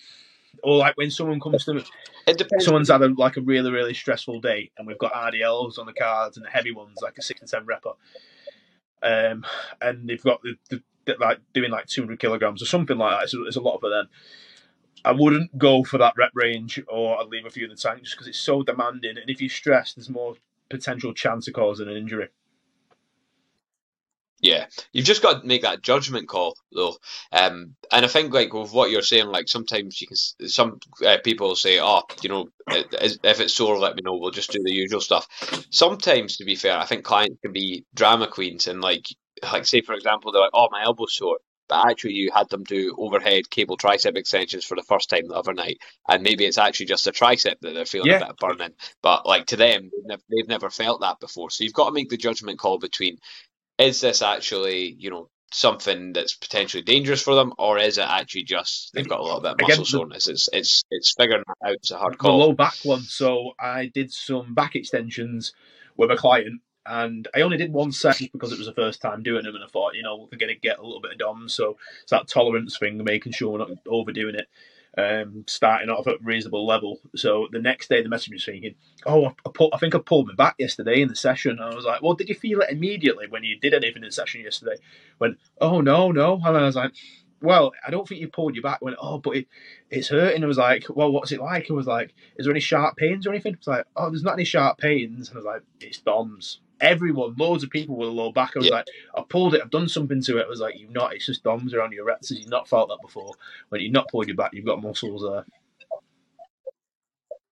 [0.64, 1.84] or like when someone comes to me,
[2.28, 2.66] It depends.
[2.66, 5.94] someone's had a, like a really, really stressful day, and we've got RDLs on the
[5.94, 7.96] cards and the heavy ones, like a six and ten repper.
[9.04, 9.46] Um,
[9.82, 13.30] and they've got the, the, the like doing like 200 kilograms or something like that.
[13.30, 14.08] So there's a lot for them.
[15.04, 18.02] I wouldn't go for that rep range, or I'd leave a few in the tank
[18.02, 19.18] just because it's so demanding.
[19.18, 20.36] And if you're stressed, there's more
[20.70, 22.30] potential chance of causing an injury.
[24.42, 26.98] Yeah, you've just got to make that judgment call, though.
[27.32, 30.18] Um, and I think, like with what you're saying, like sometimes you can,
[30.48, 34.18] some uh, people say, "Oh, you know, if it's sore, let me know.
[34.18, 35.28] We'll just do the usual stuff."
[35.72, 39.08] Sometimes, to be fair, I think clients can be drama queens, and like,
[39.42, 42.66] like say for example, they're like, "Oh, my elbow's sore," but actually you had them
[42.66, 45.78] do overhead cable tricep extensions for the first time the other night,
[46.10, 48.18] and maybe it's actually just a tricep that they're feeling Yeah.
[48.18, 48.76] a bit of burning.
[49.02, 49.90] But like to them,
[50.30, 51.50] they've never felt that before.
[51.50, 53.18] So you've got to make the judgment call between
[53.78, 58.44] is this actually, you know, something that's potentially dangerous for them, or is it actually
[58.44, 60.28] just they've got a little bit of muscle soreness?
[60.28, 61.76] It's it's it's figuring that out.
[61.76, 62.40] It's a hard call.
[62.40, 63.02] The low back one.
[63.02, 65.54] So I did some back extensions
[65.96, 69.24] with a client, and I only did one set because it was the first time
[69.24, 71.18] doing them, and I thought, you know, we're going to get a little bit of
[71.20, 71.48] DOM.
[71.48, 74.48] So it's that tolerance thing, making sure we're not overdoing it.
[74.98, 77.00] Um, starting off at a reasonable level.
[77.18, 80.28] So the next day, the message was thinking, "Oh, I, pull, I think I pulled
[80.28, 82.70] my back yesterday in the session." And I was like, "Well, did you feel it
[82.70, 84.78] immediately when you did anything in the session yesterday?"
[85.18, 86.94] When, "Oh no, no," and I was like,
[87.42, 89.48] "Well, I don't think you pulled your back." Went, "Oh, but it,
[89.90, 92.62] it's hurting." I was like, "Well, what's it like?" I was like, "Is there any
[92.62, 95.46] sharp pains or anything?" It's like, "Oh, there's not any sharp pains." And I was
[95.46, 98.52] like, "It's DOMS." Everyone, loads of people with a low back.
[98.56, 98.76] I was Yeah.
[98.76, 99.62] like, "I pulled it.
[99.64, 101.14] I've done something to it." I was like, "You've not.
[101.14, 102.32] It's just DOMS around your rectus.
[102.38, 103.34] You've not felt that before.
[103.70, 105.46] When you've not pulled your back, you've got muscles there."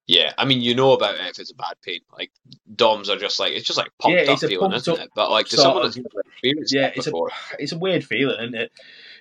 [0.05, 2.01] Yeah, I mean, you know about it if it's a bad pain.
[2.11, 2.31] Like
[2.75, 5.09] DOMs are just like it's just like pumped Yeah, up a feeling, isn't it?
[5.15, 8.55] But like to someone that's experienced Yeah, it's a before, it's a weird feeling, isn't
[8.55, 8.71] it?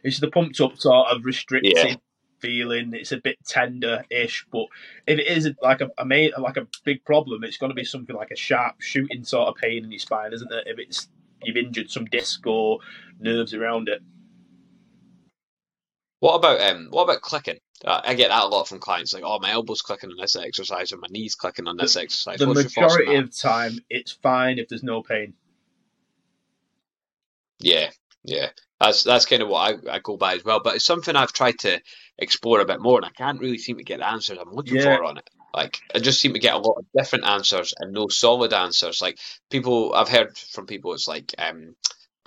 [0.02, 1.94] It's the pumped up sort of restricting Yeah.
[2.42, 2.92] Feeling.
[2.92, 4.66] It's a bit tender-ish, but
[5.06, 7.84] if it is like a, a ma- like a big problem, it's going to be
[7.84, 10.64] something like a sharp shooting sort of pain in your spine, isn't it?
[10.66, 11.08] If it's
[11.42, 12.80] you've injured some disc or
[13.20, 14.02] nerves around it.
[16.20, 16.88] What about um?
[16.90, 17.58] What about clicking?
[17.84, 19.12] Uh, I get that a lot from clients.
[19.12, 22.38] Like, oh, my elbow's clicking on this exercise, or my knees clicking on this exercise.
[22.38, 25.34] The What's your thoughts on majority of time, it's fine if there's no pain.
[27.58, 27.90] Yeah,
[28.24, 28.50] yeah.
[28.82, 30.60] That's that's kind of what I, I go by as well.
[30.64, 31.80] But it's something I've tried to
[32.18, 34.78] explore a bit more, and I can't really seem to get the answers I'm looking
[34.78, 34.84] Yeah.
[34.96, 35.30] for on it.
[35.54, 39.02] Like I just seem to get a lot of different answers and no solid answers.
[39.02, 39.18] Like
[39.50, 41.76] people, I've heard from people, it's like um,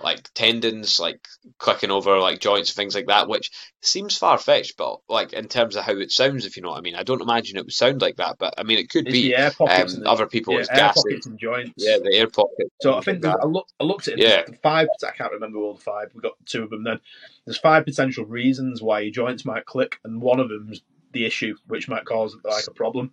[0.02, 1.26] like tendons, like
[1.58, 4.76] clicking over like joints, things like that, which seems far fetched.
[4.76, 7.02] But like in terms of how it sounds, if you know what I mean, I
[7.02, 8.36] don't imagine it would sound like that.
[8.38, 9.22] But I mean, it could It's be.
[9.22, 11.02] the air pockets Um, the, other people, yeah, air gases.
[11.02, 11.72] pockets and joints.
[11.78, 12.70] Yeah, the air pocket.
[12.82, 14.20] So I think like I, look, I looked at it.
[14.20, 14.42] Yeah.
[14.46, 14.88] there's five.
[15.06, 16.10] I can't remember all the five.
[16.14, 16.84] We got two of them.
[16.84, 17.00] Then
[17.46, 20.82] there's five potential reasons why your joints might click, and one of them's
[21.12, 23.12] the issue, which might cause like a problem.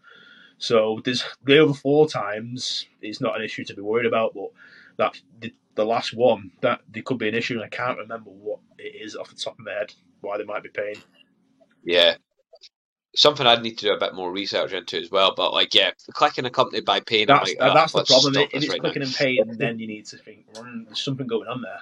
[0.58, 4.50] So there's the other four times it's not an issue to be worried about, but
[4.98, 8.30] that the, the last one that there could be an issue, and I can't remember
[8.30, 10.98] what it is off the top of my head why they might be paying.
[11.84, 12.16] Yeah.
[13.16, 15.34] Something I'd need to do a bit more research into as well.
[15.36, 17.30] But like, yeah, clicking accompanied by pain.
[17.30, 18.36] I'm That's like, "Ah, that's the problem.
[18.38, 21.28] If it's right now." clicking in pain, then you need to think mm, there's something
[21.28, 21.82] going on there.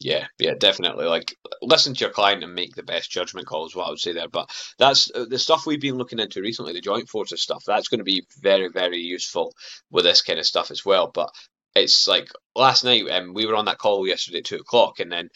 [0.00, 1.06] Yeah, yeah, definitely.
[1.06, 3.98] Like, listen to your client and make the best judgment call is what I would
[3.98, 4.28] say there.
[4.28, 7.64] But that's uh, the stuff we've been looking into recently, the joint forces stuff.
[7.66, 9.54] That's going to be very, very useful
[9.90, 11.10] with this kind of stuff as well.
[11.14, 11.30] But
[11.74, 15.10] it's like last night, um, we were on that call yesterday at two o'clock, and
[15.10, 15.28] then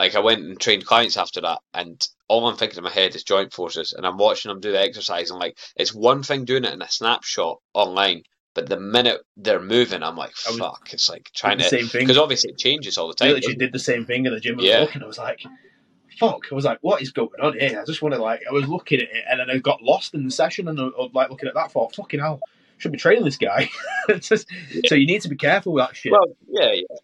[0.00, 3.14] like I went and trained clients after that, and all I'm thinking in my head
[3.14, 6.44] is joint forces, and I'm watching them do the exercise, and like it's one thing
[6.44, 8.22] doing it in a snapshot online.
[8.54, 10.90] But the minute they're moving, I'm like, was- fuck!
[10.92, 12.02] It's like trying to same thing.
[12.02, 13.34] because obviously it changes all the I time.
[13.34, 14.58] literally did the same thing in the gym.
[14.58, 14.80] I was Yeah.
[14.80, 15.40] looking, I was like,
[16.18, 18.52] "Fuck!" I was like, "What is going on here?" I just want to like, I
[18.52, 21.10] was looking at it, and then I got lost in the session, and I was
[21.14, 22.40] like looking at that, thought, "Fucking hell,
[22.82, 23.70] should be training this guy."
[24.20, 24.48] Just-
[24.86, 26.12] So you need to be careful with that shit.
[26.12, 26.96] Well, yeah, yeah.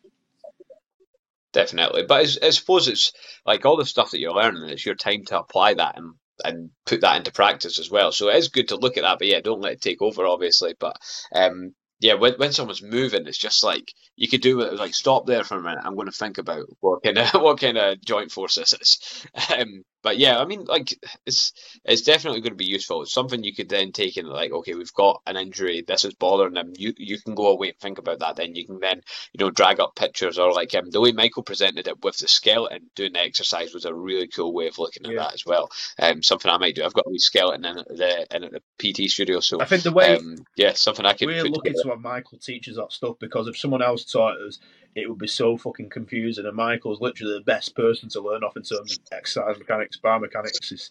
[1.53, 2.05] Definitely.
[2.07, 3.13] But it's, I suppose it's
[3.47, 6.15] like all the stuff that you're learning, it's your time to apply that and,
[6.45, 8.13] and put that into practice as well.
[8.13, 10.27] So it is good to look at that, but yeah, don't let it take over,
[10.27, 10.75] obviously.
[10.79, 10.97] But
[11.35, 15.27] um, yeah, when, when someone's moving, it's just like you could do it like stop
[15.27, 15.81] there for a minute.
[15.83, 19.27] I'm going to think about what kind of what kind of joint force this is.
[19.59, 20.95] Um, but yeah, I mean, like
[21.27, 21.53] it's
[21.85, 23.03] it's definitely going to be useful.
[23.03, 25.83] It's something you could then take in, like, okay, we've got an injury.
[25.87, 26.73] This is bothering them.
[26.77, 28.37] You you can go away and think about that.
[28.37, 31.43] Then you can then you know drag up pictures or like um, the way Michael
[31.43, 35.07] presented it with the skeleton doing the exercise was a really cool way of looking
[35.07, 35.21] at Yeah.
[35.25, 35.71] that as well.
[35.99, 36.85] Um, something I might do.
[36.85, 39.93] I've got a wee skeleton in the in the PT studio, so I think the
[39.93, 41.27] way um, yeah, something I could.
[41.27, 41.83] we're lucky together.
[41.85, 44.59] to have Michael teaches that stuff because if someone else taught us,
[44.95, 46.47] it would be so fucking confusing.
[46.47, 50.73] And Michael's literally the best person to learn off in terms of exercise mechanics, biomechanics.
[50.73, 50.91] Is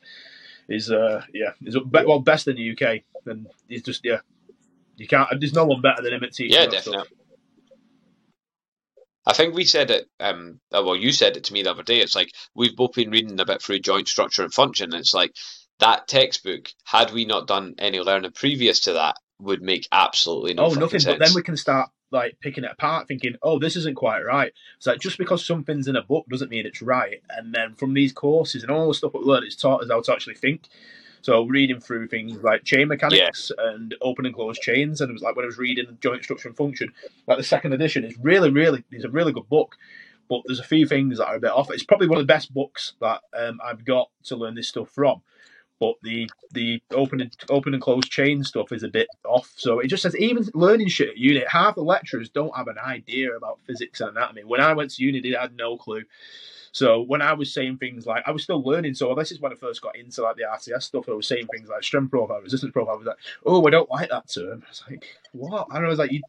[0.69, 4.19] is uh yeah, is well best in the UK, and he's just yeah.
[4.95, 5.29] You can't.
[5.39, 6.53] There's no one better than him at teaching.
[6.53, 6.93] Yeah, that stuff.
[6.93, 7.17] definitely.
[9.27, 10.09] I think we said it.
[10.21, 11.99] Um, uh, well, you said it to me the other day.
[11.99, 14.93] It's like we've both been reading a bit through joint structure and function.
[14.93, 15.35] And it's like
[15.79, 16.69] that textbook.
[16.85, 20.99] Had we not done any learning previous to that, would make absolutely no oh, nothing.
[20.99, 21.17] sense.
[21.17, 24.53] But then we can start like picking it apart, thinking, "Oh, this isn't quite right."
[24.77, 27.21] It's like just because something's in a book doesn't mean it's right.
[27.29, 30.01] And then from these courses and all the stuff we learned, it's taught us how
[30.01, 30.67] to actually think.
[31.21, 35.21] So reading through things like chain mechanics and open and closed chains, and it was
[35.21, 36.93] like when I was reading joint structure and function,
[37.27, 39.75] like the second edition is really, really, it's a really good book.
[40.29, 41.71] But there's a few things that are a bit off.
[41.71, 44.89] It's probably one of the best books that um, I've got to learn this stuff
[44.89, 45.21] from.
[45.79, 49.53] But the the open and open and closed chain stuff is a bit off.
[49.57, 52.79] So it just says even learning shit at uni, half the lecturers don't have an
[52.79, 54.43] idea about physics and anatomy.
[54.43, 56.03] When I went to uni, they had no clue.
[56.77, 59.51] So when I was saying things like I was still learning, so this is when
[59.51, 61.09] I first got into like the RTS stuff.
[61.09, 62.93] I was saying things like strength profile, resistance profile.
[62.93, 64.61] I was like, oh, I don't like that term.
[64.63, 65.69] I was like, what?
[65.71, 66.21] And I was like, you,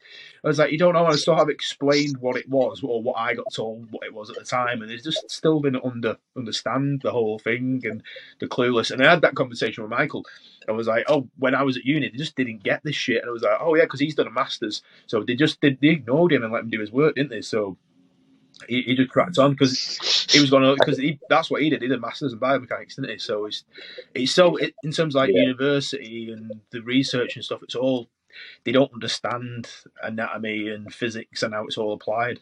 [0.43, 1.05] I was like, you don't know.
[1.05, 4.31] I sort of explained what it was or what I got told what it was
[4.31, 8.03] at the time, and it's just still didn't under understand the whole thing and
[8.41, 8.91] the clueless.
[8.91, 10.25] And I had that conversation with Michael.
[10.67, 13.21] I was like, oh, when I was at uni, they just didn't get this shit.
[13.21, 15.77] And I was like, oh yeah, because he's done a masters, so they just they
[15.83, 17.43] ignored him and let him do his work, didn't they?
[17.43, 17.77] So
[18.69, 21.83] he, he just cracked on because he was going to because that's what he did.
[21.83, 23.19] He did masters in biomechanics, didn't he?
[23.19, 23.65] So it's
[24.15, 25.43] it's so it, in terms of like Yeah.
[25.43, 27.63] university and the research and stuff.
[27.63, 28.09] It's all
[28.65, 29.69] they don't understand
[30.03, 32.39] anatomy and physics and how it's all applied.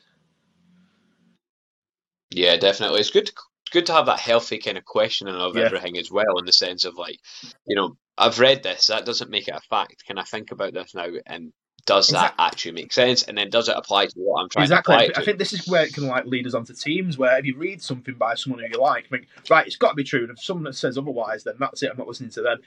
[2.31, 3.01] Yeah, definitely.
[3.01, 3.31] It's good.
[3.73, 5.65] Good to have that healthy kind of questioning of Yeah.
[5.65, 7.19] everything as well, in the sense of like,
[7.67, 8.87] you know, I've read this.
[8.87, 10.05] That doesn't make it a fact.
[10.07, 11.09] Can I think about this now?
[11.27, 11.53] And
[11.87, 13.23] does that actually make sense?
[13.23, 14.93] And then does it apply to what I'm trying Exactly.
[14.93, 15.25] to apply it I to?
[15.25, 17.81] think this is where it can like lead us onto teams where if you read
[17.83, 20.23] something by someone who you like, think, right, it's got to be true.
[20.23, 21.91] And if someone says otherwise, then that's it.
[21.91, 22.59] I'm not listening to them.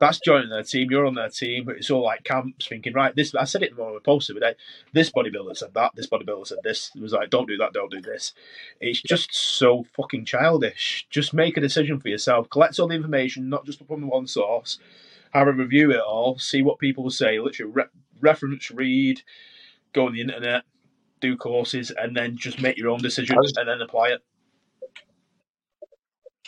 [0.00, 0.88] That's joining their team.
[0.90, 1.64] You're on their team.
[1.64, 4.54] But it's all like camps thinking, right, this, I said it of the posts today.
[4.92, 5.92] This bodybuilder said that.
[5.94, 6.92] This bodybuilder said this.
[6.94, 7.72] It was like, don't do that.
[7.72, 8.32] Don't do this.
[8.80, 11.06] It's just so fucking childish.
[11.10, 12.48] Just make a decision for yourself.
[12.48, 14.78] Collect all the information, not just from one source.
[15.32, 16.38] Have a review it all.
[16.38, 17.38] See what people say.
[17.38, 17.84] Literally re-
[18.20, 19.22] reference, read,
[19.92, 20.64] go on the internet,
[21.20, 24.20] do courses, and then just make your own decision was- and then apply it.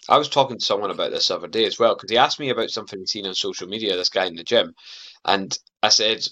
[0.08, 2.40] I was talking to someone about this the other day as well because he asked
[2.40, 3.96] me about something he'd seen on social media.
[3.96, 4.74] This guy in the gym,
[5.24, 6.26] and I said,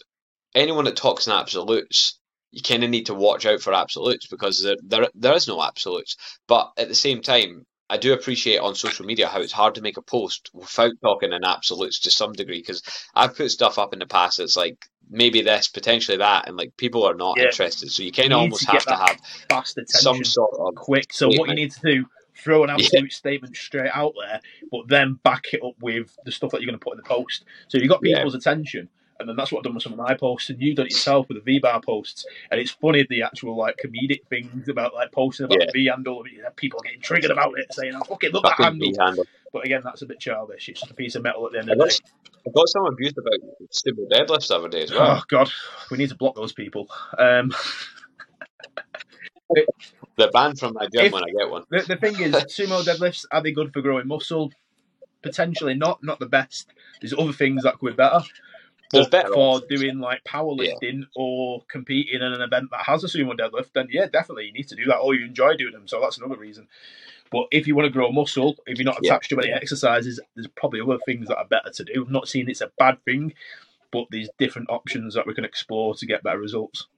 [0.54, 2.18] anyone that talks in absolutes,
[2.50, 5.62] you kind of need to watch out for absolutes because there, there there is no
[5.62, 6.16] absolutes.
[6.48, 9.80] But at the same time, I do appreciate on social media how it's hard to
[9.82, 12.82] make a post without talking in absolutes to some degree because
[13.14, 14.76] I've put stuff up in the past that's like
[15.10, 17.44] maybe this, potentially that, and like people are not Yeah.
[17.46, 17.90] interested.
[17.90, 19.16] So you kind of almost to have to have
[19.48, 21.12] Fast attention, some sort of quick.
[21.12, 22.76] So what you need to do, throw an Yeah.
[22.76, 26.70] absolute statement straight out there, but then back it up with the stuff that you're
[26.70, 27.44] going to put in the post.
[27.68, 28.16] So you've got Yeah.
[28.16, 28.88] people's attention.
[29.20, 30.92] And then that's what I've done with some of my posts, and you've done it
[30.92, 32.24] yourself with the V bar posts.
[32.52, 35.66] And it's funny the actual like comedic things about like posting about Yeah.
[35.66, 36.24] the V handle,
[36.56, 39.24] people getting triggered about it, saying, "Oh, fucking look at that handle." Handle.
[39.52, 40.68] But again, that's a bit childish.
[40.68, 41.96] It's just a piece of metal at the end of the day.
[42.46, 45.16] I got some abuse about sumo deadlifts the other day as well.
[45.18, 45.50] Oh god,
[45.90, 46.88] we need to block those people.
[47.18, 47.52] Um,
[50.16, 51.64] They're banned from my gym If- when I get one.
[51.70, 54.52] the, the thing is, sumo deadlifts are they good for growing muscle?
[55.22, 56.02] Potentially not.
[56.02, 56.72] Not the best.
[57.00, 58.20] There's other things that could be better.
[58.92, 63.08] There's But better for doing like powerlifting or competing in an event that has a
[63.08, 65.88] sumo deadlift, then yeah, definitely you need to do that, or you enjoy doing them.
[65.88, 66.68] So that's another reason.
[67.30, 69.00] But if you want to grow muscle, if you're not Yeah.
[69.00, 72.04] attached to any exercises, there's probably other things that are better to do.
[72.06, 73.34] I'm not saying it's a bad thing,
[73.92, 76.88] but there's different options that we can explore to get better results.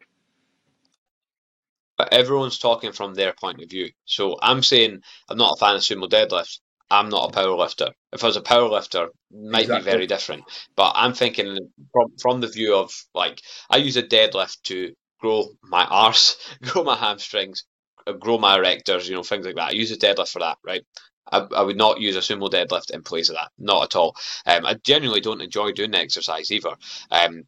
[1.98, 3.90] But everyone's talking from their point of view.
[4.06, 6.60] So I'm saying I'm not a fan of sumo deadlifts.
[6.90, 7.90] I'm not a power lifter.
[8.12, 9.78] If I was a power lifter, it might Exactly.
[9.78, 10.44] be very different.
[10.76, 15.48] But I'm thinking from from the view of like I use a deadlift to grow
[15.62, 17.64] my arse, grow my hamstrings,
[18.06, 19.68] uh, grow my erectors, you know, things like that.
[19.68, 20.82] I use a deadlift for that, right?
[21.30, 24.16] I, I would not use a sumo deadlift in place of that, not at all.
[24.46, 26.74] Um, I genuinely don't enjoy doing the exercise either.
[27.10, 27.44] Um,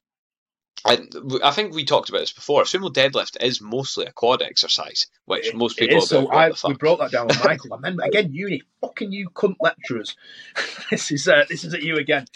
[0.84, 0.98] I,
[1.44, 2.64] I think we talked about this before.
[2.64, 6.74] Sumo deadlift is mostly a quad exercise, which It- most people is, so I, we
[6.74, 7.74] brought that down with Michael.
[7.74, 10.16] And then again, uni, fucking you cunt lecturers.
[10.90, 12.26] this is uh, this is at you again.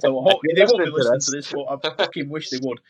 [0.00, 2.58] So I they won't be listening to listening to this, but I fucking wish they
[2.62, 2.80] would.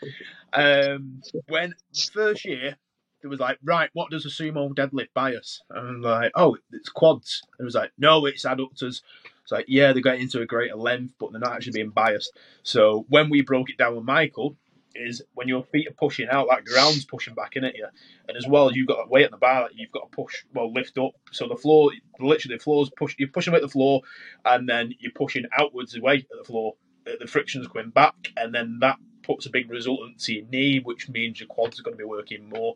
[0.52, 1.74] Um, when
[2.12, 2.76] first year,
[3.22, 5.62] it was like, right, what does a sumo deadlift bias?
[5.70, 7.42] And I'm like, oh, it's quads.
[7.58, 9.02] And it was like, no, it's adductors.
[9.42, 12.32] It's like, yeah, they're getting into a greater length, but they're not actually being biased.
[12.62, 14.56] So when we broke it down with Michael,
[14.94, 17.86] is when your feet are pushing out, that ground's pushing back in at you.
[18.28, 20.44] And as well, you've got a weight on the bar that you've got to push,
[20.54, 21.12] well, lift up.
[21.30, 21.90] So the floor,
[22.20, 24.02] literally, the floor's push, you're pushing away at the floor,
[24.44, 26.74] and then you're pushing outwards away at the floor.
[27.06, 30.80] Uh, The friction's going back, and then that puts a big resultant to your knee,
[30.80, 32.74] which means your quads are going to be working more.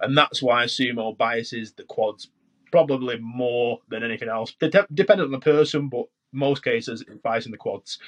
[0.00, 2.28] And that's why sumo biases the quads
[2.70, 4.54] probably more than anything else.
[4.60, 6.06] Dep- dependent on the person, but
[6.36, 7.98] most cases it's biasing the quads.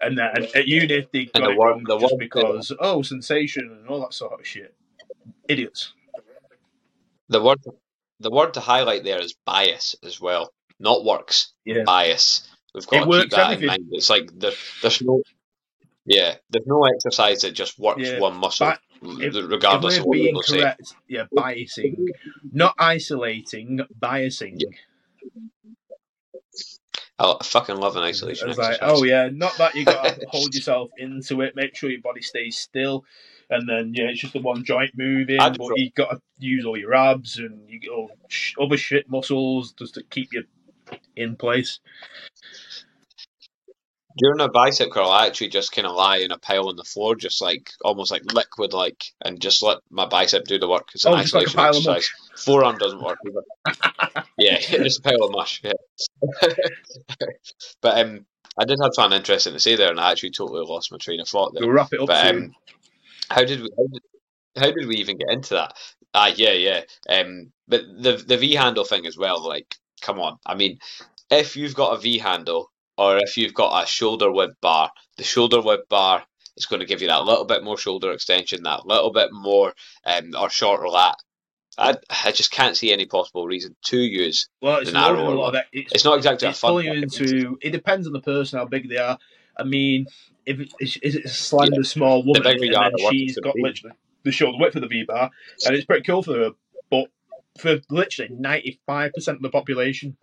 [0.00, 3.88] And then at uni, they got the it wrong the just because, oh, sensation and
[3.88, 4.74] all that sort of shit.
[5.48, 5.92] Idiots.
[7.28, 7.58] The word
[8.20, 11.52] the word to highlight there is bias as well, not works.
[11.64, 11.82] Yeah.
[11.84, 12.48] Bias.
[12.74, 13.86] We've got It to keep that in mind.
[13.92, 14.52] It's like there,
[14.82, 15.22] there's no
[16.04, 18.66] yeah, there's no exercise that just works Yeah, one muscle,
[19.02, 20.74] but if- regardless if of what people say.
[21.06, 22.06] yeah, biasing,
[22.50, 24.60] not isolating, biasing.
[27.18, 29.00] I fucking love an isolation It's like, exercise.
[29.00, 31.56] oh yeah, not that you got to hold yourself into it.
[31.56, 33.04] Make sure your body stays still,
[33.50, 35.40] and then yeah, it's just the one joint moving.
[35.40, 38.08] I'd But you got to use all your abs and you
[38.60, 40.44] other shit muscles just to keep you
[41.16, 41.80] in place.
[44.18, 46.84] During a bicep curl, I actually just kind of lie in a pile on the
[46.84, 50.88] floor, just like almost like liquid, like, and just let my bicep do the work.
[50.94, 52.10] It's an Oh, like isolation of exercise.
[52.36, 54.24] Forearm doesn't work either.
[54.38, 55.62] yeah, just a pile of mush.
[55.62, 55.72] Yeah.
[57.80, 58.26] but um,
[58.58, 61.20] I did have something interesting to say there, and I actually totally lost my train
[61.20, 61.62] of thought there.
[61.62, 62.54] We'll wrap it up But um,
[63.30, 63.70] how did we?
[63.76, 64.02] How did,
[64.56, 65.74] how did we even get into that?
[66.14, 66.80] Ah, yeah, yeah.
[67.08, 69.46] Um, but the the V handle thing as well.
[69.46, 70.38] Like, come on.
[70.44, 70.78] I mean,
[71.30, 75.24] if you've got a V handle or if you've got a shoulder width bar, the
[75.24, 76.24] shoulder width bar
[76.56, 79.72] is going to give you that little bit more shoulder extension, that little bit more
[80.04, 81.16] um or shorter lat.
[81.78, 84.48] I I just can't see any possible reason to use.
[84.60, 85.56] well, it's the narrower loading a lot one.
[85.56, 85.66] it.
[85.72, 86.70] It's, It's not exactly a fun.
[86.72, 87.56] pulling you into.
[87.62, 89.16] It depends on the person how big they are.
[89.56, 90.06] I mean,
[90.44, 93.54] if it, is, it a slender, small woman, bigger and then the she's it's got
[93.56, 93.94] literally
[94.24, 95.30] the shoulder width of the V bar,
[95.64, 96.50] and it's pretty cool for her.
[96.90, 97.06] But
[97.58, 100.16] for literally ninety five percent of the population,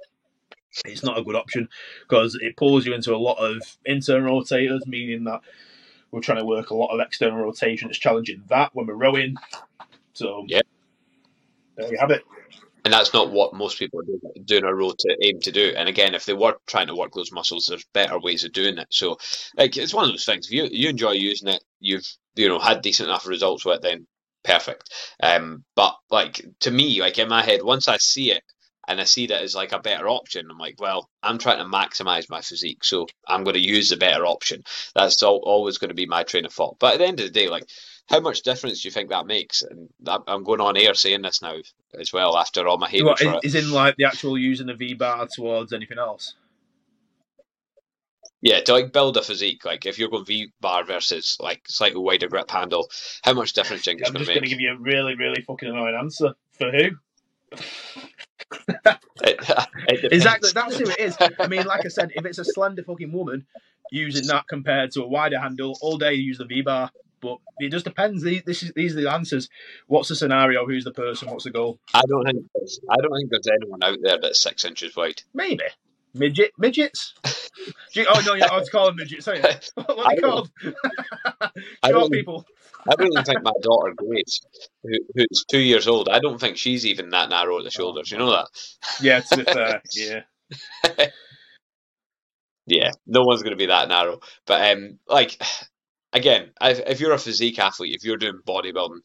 [0.86, 1.69] it's not a good option
[2.07, 5.41] because it pulls you into a lot of internal rotators, meaning that
[6.11, 7.89] we're trying to work a lot of external rotation.
[7.89, 9.36] It's challenging that when we're rowing.
[10.13, 10.61] So Yeah.
[11.78, 12.23] there you have it.
[12.86, 15.73] And that's not what most people are doing, doing a row to aim to do.
[15.76, 18.78] And again, if they were trying to work those muscles, there's better ways of doing
[18.78, 18.88] it.
[18.91, 19.17] So,
[19.57, 20.45] like, it's one of those things.
[20.45, 22.05] If you you enjoy using it, you've
[22.36, 24.07] you know had decent enough results with it, then
[24.43, 24.93] perfect.
[25.21, 28.43] Um, but like to me, like in my head, once I see it
[28.88, 31.65] and I see that as like a better option, I'm like, well, I'm trying to
[31.65, 34.63] maximize my physique, so I'm going to use the better option.
[34.93, 36.77] That's all, always going to be my train of thought.
[36.79, 37.67] But at the end of the day, like,
[38.07, 39.63] how much difference do you think that makes?
[39.63, 39.89] And
[40.27, 41.55] I'm going on air saying this now
[41.99, 43.03] as well after all my hate.
[43.19, 46.36] Is, is in like the actual using the V bar towards anything else?
[48.41, 51.99] Yeah, to like build a physique, like if you're going V bar versus like slightly
[51.99, 52.88] wider grip handle,
[53.23, 54.38] how much difference do you think it's going to make?
[54.38, 56.33] I'm just going to give you a really, really fucking annoying answer.
[56.51, 56.89] For who?
[57.51, 59.39] It-
[59.87, 60.13] it depends.
[60.13, 61.17] Exactly, that's who it is.
[61.39, 63.45] I mean, like I said, if it's a slender fucking woman
[63.91, 66.91] using that compared to a wider handle, all day use the V bar.
[67.21, 68.23] But it just depends.
[68.23, 69.49] These, this is, these are the answers.
[69.87, 70.65] What's the scenario?
[70.67, 71.29] Who's the person?
[71.31, 71.79] What's the goal?
[71.93, 75.21] I don't think there's, I don't think there's anyone out there that's six inches wide.
[75.33, 75.63] Maybe
[76.13, 77.13] midget midgets.
[77.93, 79.25] You- oh no, yeah, I was calling midgets.
[79.25, 79.39] Sorry,
[79.75, 80.51] what are I they don't- called?
[81.81, 82.45] I Short don't- people.
[82.88, 84.41] I don't even think my daughter Grace,
[84.83, 88.11] who, who's two years old, I don't think she's even that narrow at the shoulders.
[88.11, 88.47] You know that?
[89.01, 90.21] Yeah, to be fair, yeah.
[92.67, 94.19] Yeah, no one's going to be that narrow.
[94.45, 95.41] But um, like
[96.13, 99.01] again, if, if you're a physique athlete, if you're doing bodybuilding,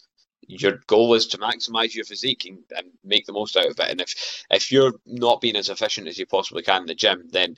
[0.46, 3.90] your goal is to maximize your physique and, and make the most out of it.
[3.90, 7.28] And if if you're not being as efficient as you possibly can in the gym,
[7.30, 7.56] then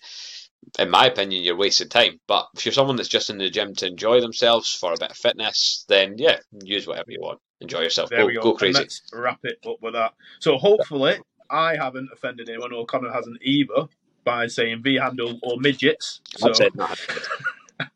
[0.78, 2.20] in my opinion, you're wasting time.
[2.26, 5.10] But if you're someone that's just in the gym to enjoy themselves for a bit
[5.10, 7.40] of fitness, then yeah, use whatever you want.
[7.60, 8.10] Enjoy yourself.
[8.10, 8.42] There Go, we go.
[8.42, 8.78] go crazy.
[8.78, 10.14] let's wrap it up with that.
[10.40, 11.18] So hopefully,
[11.50, 13.86] I haven't offended anyone, or Conor hasn't either,
[14.24, 16.20] by saying V handle or midgets.
[16.36, 16.98] So I've said that.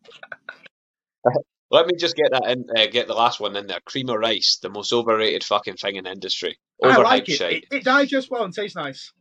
[1.69, 2.65] Let me just get that in.
[2.71, 3.81] Uh, get the last one in there.
[3.85, 6.59] Cream of rice, the most overrated fucking thing in the industry.
[6.83, 7.37] I like it.
[7.37, 7.65] shite.
[7.71, 7.77] it.
[7.79, 9.13] It digests well and tastes nice.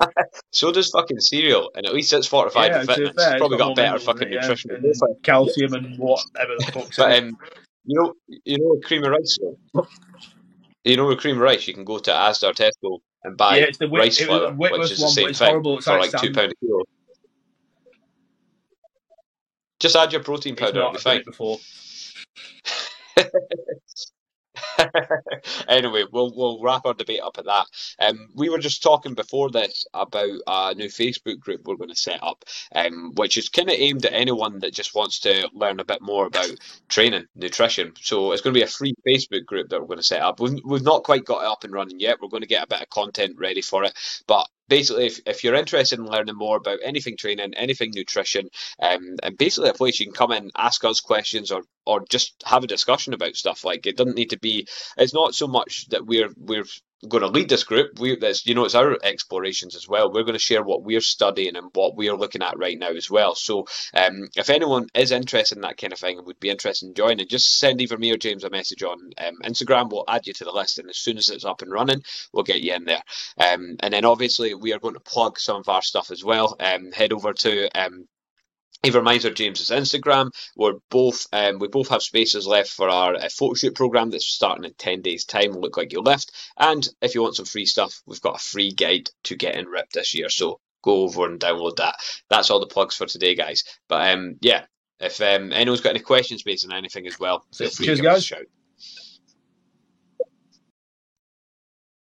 [0.52, 3.58] So does fucking cereal, and at least it's fortified Yeah, with to fair, It's probably
[3.58, 4.70] got better fucking yeah, nutrition.
[4.72, 7.36] and of calcium and whatever the fuck's But um,
[7.84, 8.14] you know,
[8.44, 9.38] you know, cream of rice.
[9.72, 9.86] Though,
[10.84, 13.58] you know, with cream of rice, you can go to Asda or Tesco and buy
[13.58, 15.76] Yeah, it's the Whit- rice flour, which is the one, same thing horrible.
[15.78, 16.82] It's for like like two pound a kilo.
[19.78, 21.22] Just add your protein powder; it'll be fine.
[21.24, 21.58] before.
[25.68, 27.66] anyway, we'll we'll wrap our debate up at that.
[27.98, 31.96] Um, we were just talking before this about a new Facebook group we're going to
[31.96, 35.80] set up, um, which is kind of aimed at anyone that just wants to learn
[35.80, 36.50] a bit more about
[36.88, 37.92] training, nutrition.
[38.00, 40.40] So it's going to be a free Facebook group that we're going to set up.
[40.40, 42.18] We've we've not quite got it up and running yet.
[42.20, 43.92] We're going to get a bit of content ready for it,
[44.26, 48.48] but basically, if, if you're interested in learning more about anything training, anything nutrition,
[48.80, 52.42] um, and basically a place you can come in, ask us questions, or or just
[52.46, 53.64] have a discussion about stuff.
[53.64, 54.66] Like it doesn't need to be.
[54.96, 56.64] It's not so much that we're we're
[57.08, 57.98] going to lead this group.
[57.98, 60.12] We that's you know it's our explorations as well.
[60.12, 63.10] We're going to share what we're studying and what we're looking at right now as
[63.10, 63.34] well.
[63.34, 66.86] So um, if anyone is interested in that kind of thing and would be interested
[66.86, 69.90] in joining, just send either me or James a message on um, Instagram.
[69.90, 72.44] We'll add you to the list, and as soon as it's up and running, we'll
[72.44, 73.02] get you in there.
[73.38, 76.56] Um, and then obviously we are going to plug some of our stuff as well.
[76.60, 77.68] Um, head over to
[78.84, 80.30] um, either mine or James's Instagram.
[80.56, 84.26] We're both um, we both have spaces left for our uh, photo shoot program that's
[84.26, 85.52] starting in ten days' time.
[85.52, 86.32] Look like you left.
[86.58, 89.94] And if you want some free stuff, we've got a free guide to getting ripped
[89.94, 90.28] this year.
[90.28, 91.96] So go over and download that.
[92.28, 93.64] That's all the plugs for today, guys.
[93.88, 94.64] But um, yeah,
[94.98, 98.02] if um, anyone's got any questions based on anything as well, feel free Cheers, to
[98.02, 98.24] give us a guys.
[98.26, 98.46] shout.